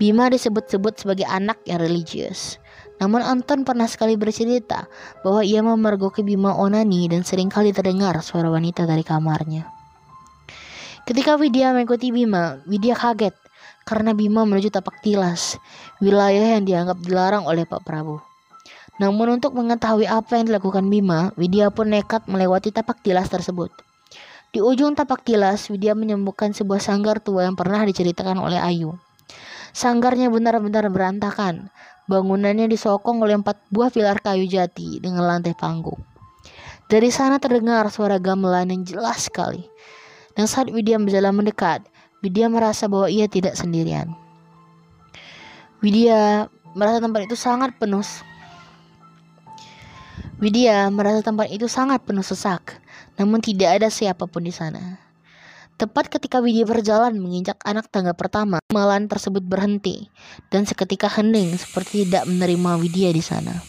Bima 0.00 0.30
disebut-sebut 0.32 0.98
sebagai 0.98 1.26
anak 1.28 1.60
yang 1.68 1.78
religius. 1.78 2.58
Namun 2.98 3.22
Anton 3.22 3.62
pernah 3.62 3.86
sekali 3.86 4.18
bercerita 4.18 4.90
bahwa 5.22 5.46
ia 5.46 5.62
memergoki 5.62 6.26
Bima 6.26 6.54
onani 6.54 7.06
dan 7.06 7.22
sering 7.22 7.46
kali 7.46 7.70
terdengar 7.70 8.18
suara 8.26 8.50
wanita 8.50 8.86
dari 8.86 9.06
kamarnya. 9.06 9.70
Ketika 11.06 11.40
Widya 11.40 11.72
mengikuti 11.72 12.12
Bima, 12.12 12.60
Widya 12.68 12.98
kaget 12.98 13.32
karena 13.88 14.12
Bima 14.12 14.44
menuju 14.44 14.68
tapak 14.68 15.00
tilas, 15.00 15.56
wilayah 15.96 16.60
yang 16.60 16.68
dianggap 16.68 17.00
dilarang 17.00 17.48
oleh 17.48 17.64
Pak 17.64 17.88
Prabu. 17.88 18.20
Namun 19.00 19.40
untuk 19.40 19.56
mengetahui 19.56 20.04
apa 20.04 20.36
yang 20.36 20.52
dilakukan 20.52 20.84
Bima, 20.92 21.32
Widya 21.40 21.72
pun 21.72 21.88
nekat 21.88 22.28
melewati 22.28 22.68
tapak 22.68 23.00
tilas 23.00 23.32
tersebut. 23.32 23.72
Di 24.52 24.60
ujung 24.60 24.92
tapak 24.92 25.24
tilas, 25.24 25.72
Widya 25.72 25.96
menemukan 25.96 26.52
sebuah 26.52 26.84
sanggar 26.84 27.16
tua 27.24 27.48
yang 27.48 27.56
pernah 27.56 27.80
diceritakan 27.88 28.36
oleh 28.36 28.60
Ayu. 28.60 28.92
Sanggarnya 29.72 30.28
benar-benar 30.28 30.84
berantakan. 30.92 31.72
Bangunannya 32.08 32.68
disokong 32.68 33.24
oleh 33.24 33.40
empat 33.40 33.68
buah 33.72 33.88
pilar 33.92 34.20
kayu 34.20 34.48
jati 34.48 35.00
dengan 35.00 35.28
lantai 35.28 35.52
panggung. 35.52 36.00
Dari 36.88 37.12
sana 37.12 37.36
terdengar 37.36 37.88
suara 37.92 38.16
gamelan 38.16 38.72
yang 38.72 38.82
jelas 38.84 39.28
sekali. 39.28 39.64
Dan 40.32 40.48
saat 40.48 40.72
Widya 40.72 40.96
berjalan 40.96 41.36
mendekat, 41.44 41.84
Widya 42.18 42.50
merasa 42.50 42.90
bahwa 42.90 43.06
ia 43.06 43.30
tidak 43.30 43.54
sendirian. 43.54 44.10
Widya 45.78 46.50
merasa 46.74 46.98
tempat 46.98 47.30
itu 47.30 47.38
sangat 47.38 47.78
penuh. 47.78 48.02
Widya 50.42 50.90
merasa 50.90 51.22
tempat 51.22 51.46
itu 51.50 51.70
sangat 51.70 52.02
penuh 52.02 52.26
sesak, 52.26 52.82
namun 53.18 53.38
tidak 53.38 53.78
ada 53.78 53.88
siapa 53.90 54.26
pun 54.26 54.42
di 54.42 54.50
sana. 54.50 54.98
Tepat 55.78 56.10
ketika 56.10 56.42
Widya 56.42 56.66
berjalan 56.66 57.22
menginjak 57.22 57.62
anak 57.62 57.86
tangga 57.94 58.10
pertama, 58.10 58.58
malan 58.74 59.06
tersebut 59.06 59.46
berhenti 59.46 60.10
dan 60.50 60.66
seketika 60.66 61.06
hening 61.06 61.54
seperti 61.54 62.02
tidak 62.02 62.26
menerima 62.26 62.82
Widya 62.82 63.14
di 63.14 63.22
sana. 63.22 63.62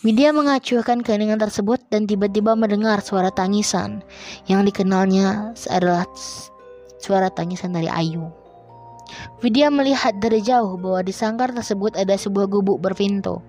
Widya 0.00 0.32
mengacuhkan 0.32 1.04
keheningan 1.04 1.36
tersebut 1.36 1.84
dan 1.92 2.08
tiba-tiba 2.08 2.56
mendengar 2.56 3.04
suara 3.04 3.28
tangisan 3.28 4.00
yang 4.48 4.64
dikenalnya 4.64 5.52
adalah 5.68 6.08
suara 6.98 7.30
tangisan 7.32 7.74
dari 7.74 7.90
Ayu. 7.90 8.28
Widya 9.40 9.72
melihat 9.72 10.20
dari 10.20 10.44
jauh 10.44 10.76
bahwa 10.76 11.00
di 11.00 11.14
sangkar 11.16 11.54
tersebut 11.56 11.96
ada 11.96 12.12
sebuah 12.14 12.50
gubuk 12.50 12.84
berpintu. 12.84 13.40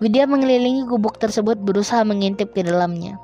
Widya 0.00 0.24
mengelilingi 0.24 0.88
gubuk 0.88 1.20
tersebut 1.20 1.60
berusaha 1.60 2.02
mengintip 2.02 2.56
ke 2.56 2.64
dalamnya. 2.64 3.20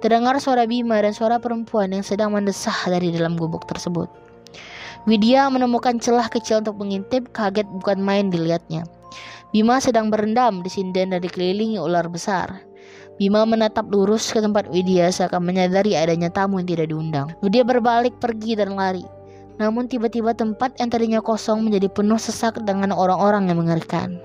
Terdengar 0.00 0.40
suara 0.40 0.64
Bima 0.64 0.96
dan 1.02 1.12
suara 1.12 1.36
perempuan 1.36 1.92
yang 1.92 2.06
sedang 2.06 2.32
mendesah 2.32 2.88
dari 2.88 3.12
dalam 3.12 3.36
gubuk 3.36 3.68
tersebut. 3.68 4.08
Widya 5.04 5.48
menemukan 5.52 6.00
celah 6.00 6.26
kecil 6.32 6.64
untuk 6.64 6.80
mengintip, 6.80 7.30
kaget 7.30 7.68
bukan 7.80 8.00
main 8.02 8.32
dilihatnya. 8.32 8.88
Bima 9.48 9.80
sedang 9.80 10.12
berendam 10.12 10.60
di 10.60 10.68
sinden 10.68 11.16
dan 11.16 11.20
dikelilingi 11.24 11.80
ular 11.80 12.08
besar. 12.12 12.67
Bima 13.18 13.42
menatap 13.42 13.90
lurus 13.90 14.30
ke 14.30 14.38
tempat 14.38 14.70
Widya 14.70 15.10
seakan 15.10 15.42
menyadari 15.42 15.98
adanya 15.98 16.30
tamu 16.30 16.62
yang 16.62 16.70
tidak 16.70 16.86
diundang. 16.94 17.26
Widya 17.42 17.66
berbalik 17.66 18.14
pergi 18.22 18.54
dan 18.54 18.78
lari. 18.78 19.02
Namun 19.58 19.90
tiba-tiba 19.90 20.38
tempat 20.38 20.78
yang 20.78 20.86
tadinya 20.86 21.18
kosong 21.18 21.66
menjadi 21.66 21.90
penuh 21.90 22.14
sesak 22.14 22.62
dengan 22.62 22.94
orang-orang 22.94 23.50
yang 23.50 23.58
mengerikan. 23.58 24.22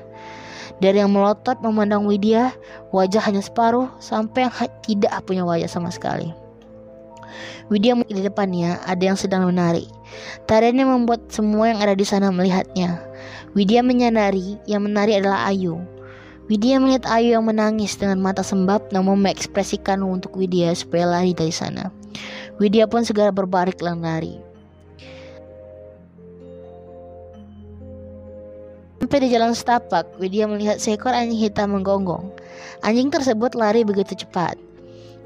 Dari 0.77 1.01
yang 1.01 1.09
melotot 1.09 1.57
memandang 1.65 2.05
Widya, 2.05 2.53
wajah 2.93 3.25
hanya 3.25 3.41
separuh 3.41 3.89
sampai 3.97 4.45
yang 4.45 4.53
tidak 4.85 5.13
punya 5.25 5.41
wajah 5.41 5.65
sama 5.65 5.89
sekali. 5.89 6.29
Widya 7.73 7.97
di 8.05 8.21
depannya 8.21 8.77
ada 8.85 9.01
yang 9.01 9.17
sedang 9.17 9.49
menari. 9.49 9.89
Tariannya 10.45 10.85
membuat 10.85 11.33
semua 11.33 11.73
yang 11.73 11.81
ada 11.81 11.97
di 11.97 12.05
sana 12.05 12.29
melihatnya. 12.29 13.01
Widya 13.57 13.81
menyadari 13.81 14.61
yang 14.69 14.85
menari 14.85 15.17
adalah 15.17 15.49
Ayu. 15.49 15.81
Widya 16.51 16.75
melihat 16.75 17.07
Ayu 17.07 17.39
yang 17.39 17.47
menangis 17.47 17.95
dengan 17.95 18.19
mata 18.19 18.43
sembab 18.43 18.91
namun 18.91 19.23
mengekspresikan 19.23 20.03
untuk 20.03 20.35
Widya 20.35 20.75
supaya 20.75 21.07
lari 21.07 21.31
dari 21.31 21.55
sana. 21.55 21.87
Widya 22.59 22.83
pun 22.83 23.07
segera 23.07 23.31
berbalik 23.31 23.79
dan 23.79 24.03
lari. 24.03 24.35
Sampai 28.99 29.29
di 29.29 29.35
jalan 29.35 29.53
setapak, 29.53 30.09
Widya 30.19 30.49
melihat 30.49 30.81
seekor 30.81 31.13
anjing 31.13 31.37
hitam 31.37 31.75
menggonggong. 31.75 32.33
Anjing 32.83 33.13
tersebut 33.13 33.53
lari 33.53 33.85
begitu 33.85 34.15
cepat, 34.15 34.57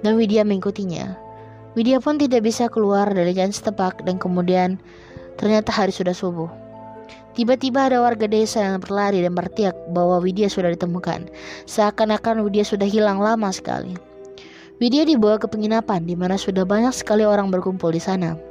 dan 0.03 0.19
Widya 0.19 0.45
mengikutinya. 0.45 1.15
Widya 1.77 2.01
pun 2.01 2.17
tidak 2.17 2.45
bisa 2.45 2.69
keluar 2.69 3.09
dari 3.09 3.37
jalan 3.37 3.53
setapak 3.53 4.01
dan 4.05 4.17
kemudian 4.17 4.81
ternyata 5.37 5.69
hari 5.69 5.93
sudah 5.93 6.13
subuh. 6.13 6.66
Tiba-tiba 7.37 7.85
ada 7.85 8.01
warga 8.01 8.25
desa 8.25 8.65
yang 8.65 8.81
berlari 8.81 9.21
dan 9.21 9.37
berteriak 9.37 9.77
bahwa 9.93 10.17
Widya 10.17 10.49
sudah 10.49 10.73
ditemukan. 10.73 11.29
Seakan-akan 11.69 12.41
Widya 12.41 12.65
sudah 12.65 12.89
hilang 12.89 13.21
lama 13.21 13.53
sekali. 13.53 13.93
Widya 14.81 15.05
dibawa 15.05 15.37
ke 15.37 15.45
penginapan 15.45 16.01
di 16.09 16.17
mana 16.17 16.33
sudah 16.33 16.65
banyak 16.65 16.89
sekali 16.97 17.21
orang 17.29 17.53
berkumpul 17.53 17.93
di 17.93 18.01
sana. 18.01 18.41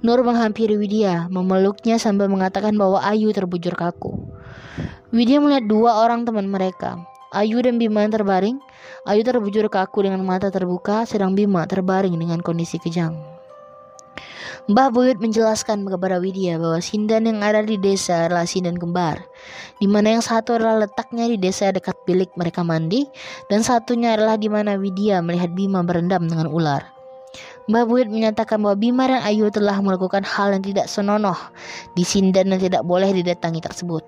Nur 0.00 0.24
menghampiri 0.24 0.80
Widya, 0.80 1.28
memeluknya 1.28 2.00
sambil 2.00 2.32
mengatakan 2.32 2.72
bahwa 2.72 3.04
Ayu 3.04 3.36
terbujur 3.36 3.76
kaku. 3.76 4.16
Widya 5.12 5.36
melihat 5.36 5.68
dua 5.68 6.00
orang 6.00 6.24
teman 6.24 6.48
mereka, 6.48 7.04
Ayu 7.36 7.60
dan 7.60 7.76
Bima 7.76 8.04
yang 8.04 8.16
terbaring. 8.16 8.56
Ayu 9.08 9.24
terbujur 9.24 9.68
kaku 9.68 10.08
dengan 10.08 10.24
mata 10.24 10.48
terbuka, 10.48 11.08
sedang 11.08 11.32
Bima 11.36 11.68
terbaring 11.68 12.16
dengan 12.16 12.40
kondisi 12.40 12.76
kejang. 12.80 13.31
Mbah 14.70 14.94
Buyut 14.94 15.18
menjelaskan 15.18 15.82
kepada 15.90 16.22
Widya 16.22 16.54
bahwa 16.54 16.78
sindan 16.78 17.26
yang 17.26 17.42
ada 17.42 17.66
di 17.66 17.74
desa 17.74 18.30
adalah 18.30 18.46
sindan 18.46 18.78
kembar, 18.78 19.18
di 19.82 19.90
mana 19.90 20.14
yang 20.14 20.22
satu 20.22 20.54
adalah 20.54 20.86
letaknya 20.86 21.26
di 21.26 21.34
desa 21.34 21.74
dekat 21.74 21.98
bilik 22.06 22.30
mereka 22.38 22.62
mandi, 22.62 23.02
dan 23.50 23.66
satunya 23.66 24.14
adalah 24.14 24.38
di 24.38 24.46
mana 24.46 24.78
Widya 24.78 25.18
melihat 25.18 25.50
Bima 25.58 25.82
berendam 25.82 26.30
dengan 26.30 26.46
ular. 26.46 26.86
Mbah 27.66 27.90
Buyut 27.90 28.06
menyatakan 28.06 28.62
bahwa 28.62 28.78
Bima 28.78 29.10
dan 29.10 29.26
Ayu 29.26 29.50
telah 29.50 29.82
melakukan 29.82 30.22
hal 30.22 30.54
yang 30.54 30.62
tidak 30.62 30.86
senonoh 30.86 31.38
di 31.98 32.06
sindan 32.06 32.54
dan 32.54 32.62
tidak 32.62 32.86
boleh 32.86 33.10
didatangi 33.10 33.58
tersebut. 33.58 34.06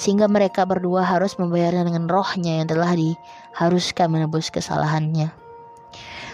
Sehingga 0.00 0.32
mereka 0.32 0.64
berdua 0.64 1.04
harus 1.04 1.36
membayarnya 1.36 1.84
dengan 1.84 2.08
rohnya 2.08 2.64
yang 2.64 2.68
telah 2.72 2.96
diharuskan 2.96 4.08
menebus 4.08 4.48
kesalahannya. 4.48 5.28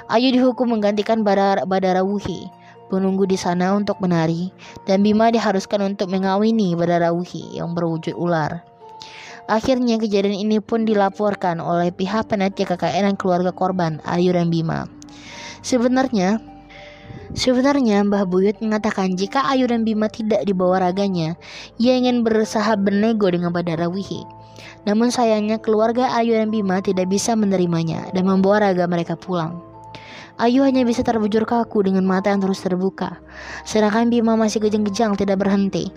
Ayu 0.07 0.31
dihukum 0.31 0.71
menggantikan 0.71 1.27
Badara, 1.27 1.67
Badara 1.67 2.07
Wuhi, 2.07 2.47
penunggu 2.89 3.27
di 3.27 3.39
sana 3.39 3.75
untuk 3.75 3.99
menari, 4.03 4.51
dan 4.87 5.03
Bima 5.03 5.31
diharuskan 5.31 5.95
untuk 5.95 6.11
mengawini 6.11 6.75
Badara 6.75 7.11
Wuhi 7.11 7.59
yang 7.59 7.75
berwujud 7.75 8.15
ular. 8.15 8.63
Akhirnya 9.47 9.95
kejadian 9.99 10.43
ini 10.43 10.59
pun 10.59 10.83
dilaporkan 10.83 11.63
oleh 11.63 11.95
pihak 11.95 12.27
panitia 12.27 12.67
KKN 12.67 13.13
dan 13.13 13.15
keluarga 13.15 13.55
korban, 13.55 14.03
Ayu 14.03 14.35
dan 14.35 14.51
Bima. 14.51 14.91
Sebenarnya, 15.63 16.43
Sebenarnya 17.37 18.07
Mbah 18.07 18.27
Buyut 18.27 18.59
mengatakan 18.63 19.19
jika 19.19 19.43
Ayu 19.51 19.67
dan 19.67 19.83
Bima 19.83 20.07
tidak 20.07 20.47
dibawa 20.47 20.79
raganya, 20.79 21.35
ia 21.77 21.99
ingin 21.99 22.23
berusaha 22.23 22.75
bernego 22.79 23.31
dengan 23.31 23.51
Badara 23.51 23.91
Wihi. 23.91 24.23
Namun 24.87 25.11
sayangnya 25.11 25.59
keluarga 25.59 26.15
Ayu 26.15 26.39
dan 26.39 26.55
Bima 26.55 26.79
tidak 26.79 27.11
bisa 27.11 27.35
menerimanya 27.35 28.09
dan 28.15 28.31
membawa 28.31 28.71
raga 28.71 28.87
mereka 28.87 29.19
pulang. 29.19 29.59
Ayu 30.37 30.61
hanya 30.69 30.85
bisa 30.85 31.01
terbujur 31.01 31.49
kaku 31.49 31.89
dengan 31.89 32.05
mata 32.05 32.29
yang 32.29 32.45
terus 32.45 32.61
terbuka, 32.61 33.25
sedangkan 33.65 34.13
Bima 34.13 34.37
masih 34.37 34.61
kejang-kejang 34.61 35.17
tidak 35.17 35.41
berhenti. 35.41 35.89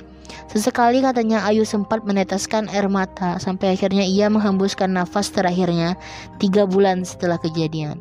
Sesekali 0.47 1.03
katanya 1.03 1.43
Ayu 1.43 1.67
sempat 1.67 2.07
meneteskan 2.07 2.71
air 2.71 2.87
mata 2.87 3.35
sampai 3.35 3.75
akhirnya 3.75 4.07
ia 4.07 4.31
menghembuskan 4.31 4.95
nafas 4.95 5.27
terakhirnya 5.35 5.99
tiga 6.39 6.63
bulan 6.63 7.03
setelah 7.03 7.35
kejadian. 7.35 7.99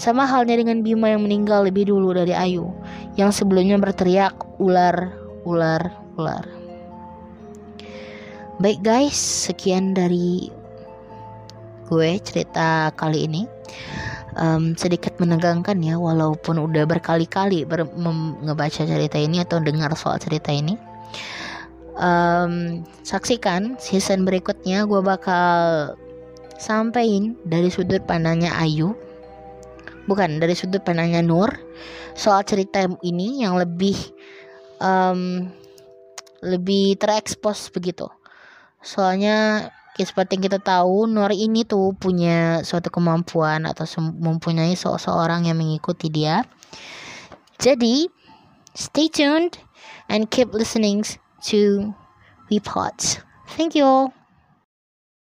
Sama 0.00 0.24
halnya 0.24 0.56
dengan 0.56 0.80
Bima 0.80 1.12
yang 1.12 1.28
meninggal 1.28 1.68
lebih 1.68 1.92
dulu 1.92 2.16
dari 2.16 2.32
Ayu, 2.32 2.72
yang 3.20 3.28
sebelumnya 3.28 3.76
berteriak 3.76 4.32
ular, 4.56 5.12
ular, 5.44 5.92
ular. 6.16 6.48
Baik 8.58 8.80
guys, 8.80 9.18
sekian 9.50 9.92
dari 9.92 10.48
gue 11.92 12.10
cerita 12.24 12.88
kali 12.96 13.28
ini. 13.28 13.42
Um, 14.36 14.76
sedikit 14.76 15.16
menegangkan 15.16 15.80
ya, 15.80 15.96
walaupun 15.96 16.60
udah 16.60 16.84
berkali-kali 16.84 17.64
ber- 17.64 17.88
ngebaca 18.44 18.84
cerita 18.84 19.16
ini 19.16 19.40
atau 19.40 19.58
dengar 19.58 19.94
soal 19.96 20.20
cerita 20.20 20.52
ini. 20.52 20.76
Um, 21.98 22.84
saksikan 23.02 23.74
season 23.80 24.22
berikutnya 24.22 24.86
gue 24.86 25.02
bakal 25.02 25.96
sampein 26.58 27.38
dari 27.46 27.70
sudut 27.70 28.02
pandangnya 28.06 28.54
Ayu 28.54 28.94
bukan 30.10 30.42
dari 30.42 30.58
sudut 30.58 30.82
pandangnya 30.82 31.22
Nur 31.22 31.52
soal 32.18 32.42
cerita 32.42 32.82
ini 33.06 33.46
yang 33.46 33.54
lebih 33.60 33.94
um, 34.82 35.46
lebih 36.42 36.98
terekspos 36.98 37.70
begitu 37.70 38.10
soalnya 38.82 39.70
ya 39.98 40.04
seperti 40.06 40.38
yang 40.38 40.44
kita 40.46 40.60
tahu 40.62 41.10
Nur 41.10 41.34
ini 41.34 41.66
tuh 41.66 41.92
punya 41.98 42.62
suatu 42.62 42.88
kemampuan 42.88 43.66
atau 43.66 43.84
mempunyai 43.98 44.78
seseorang 44.78 45.50
yang 45.50 45.58
mengikuti 45.58 46.06
dia. 46.08 46.46
Jadi 47.58 48.06
stay 48.78 49.10
tuned 49.10 49.58
and 50.08 50.30
keep 50.30 50.54
listening 50.54 51.02
to 51.42 51.90
WePods 52.46 53.18
thank 53.56 53.74
you 53.74 54.12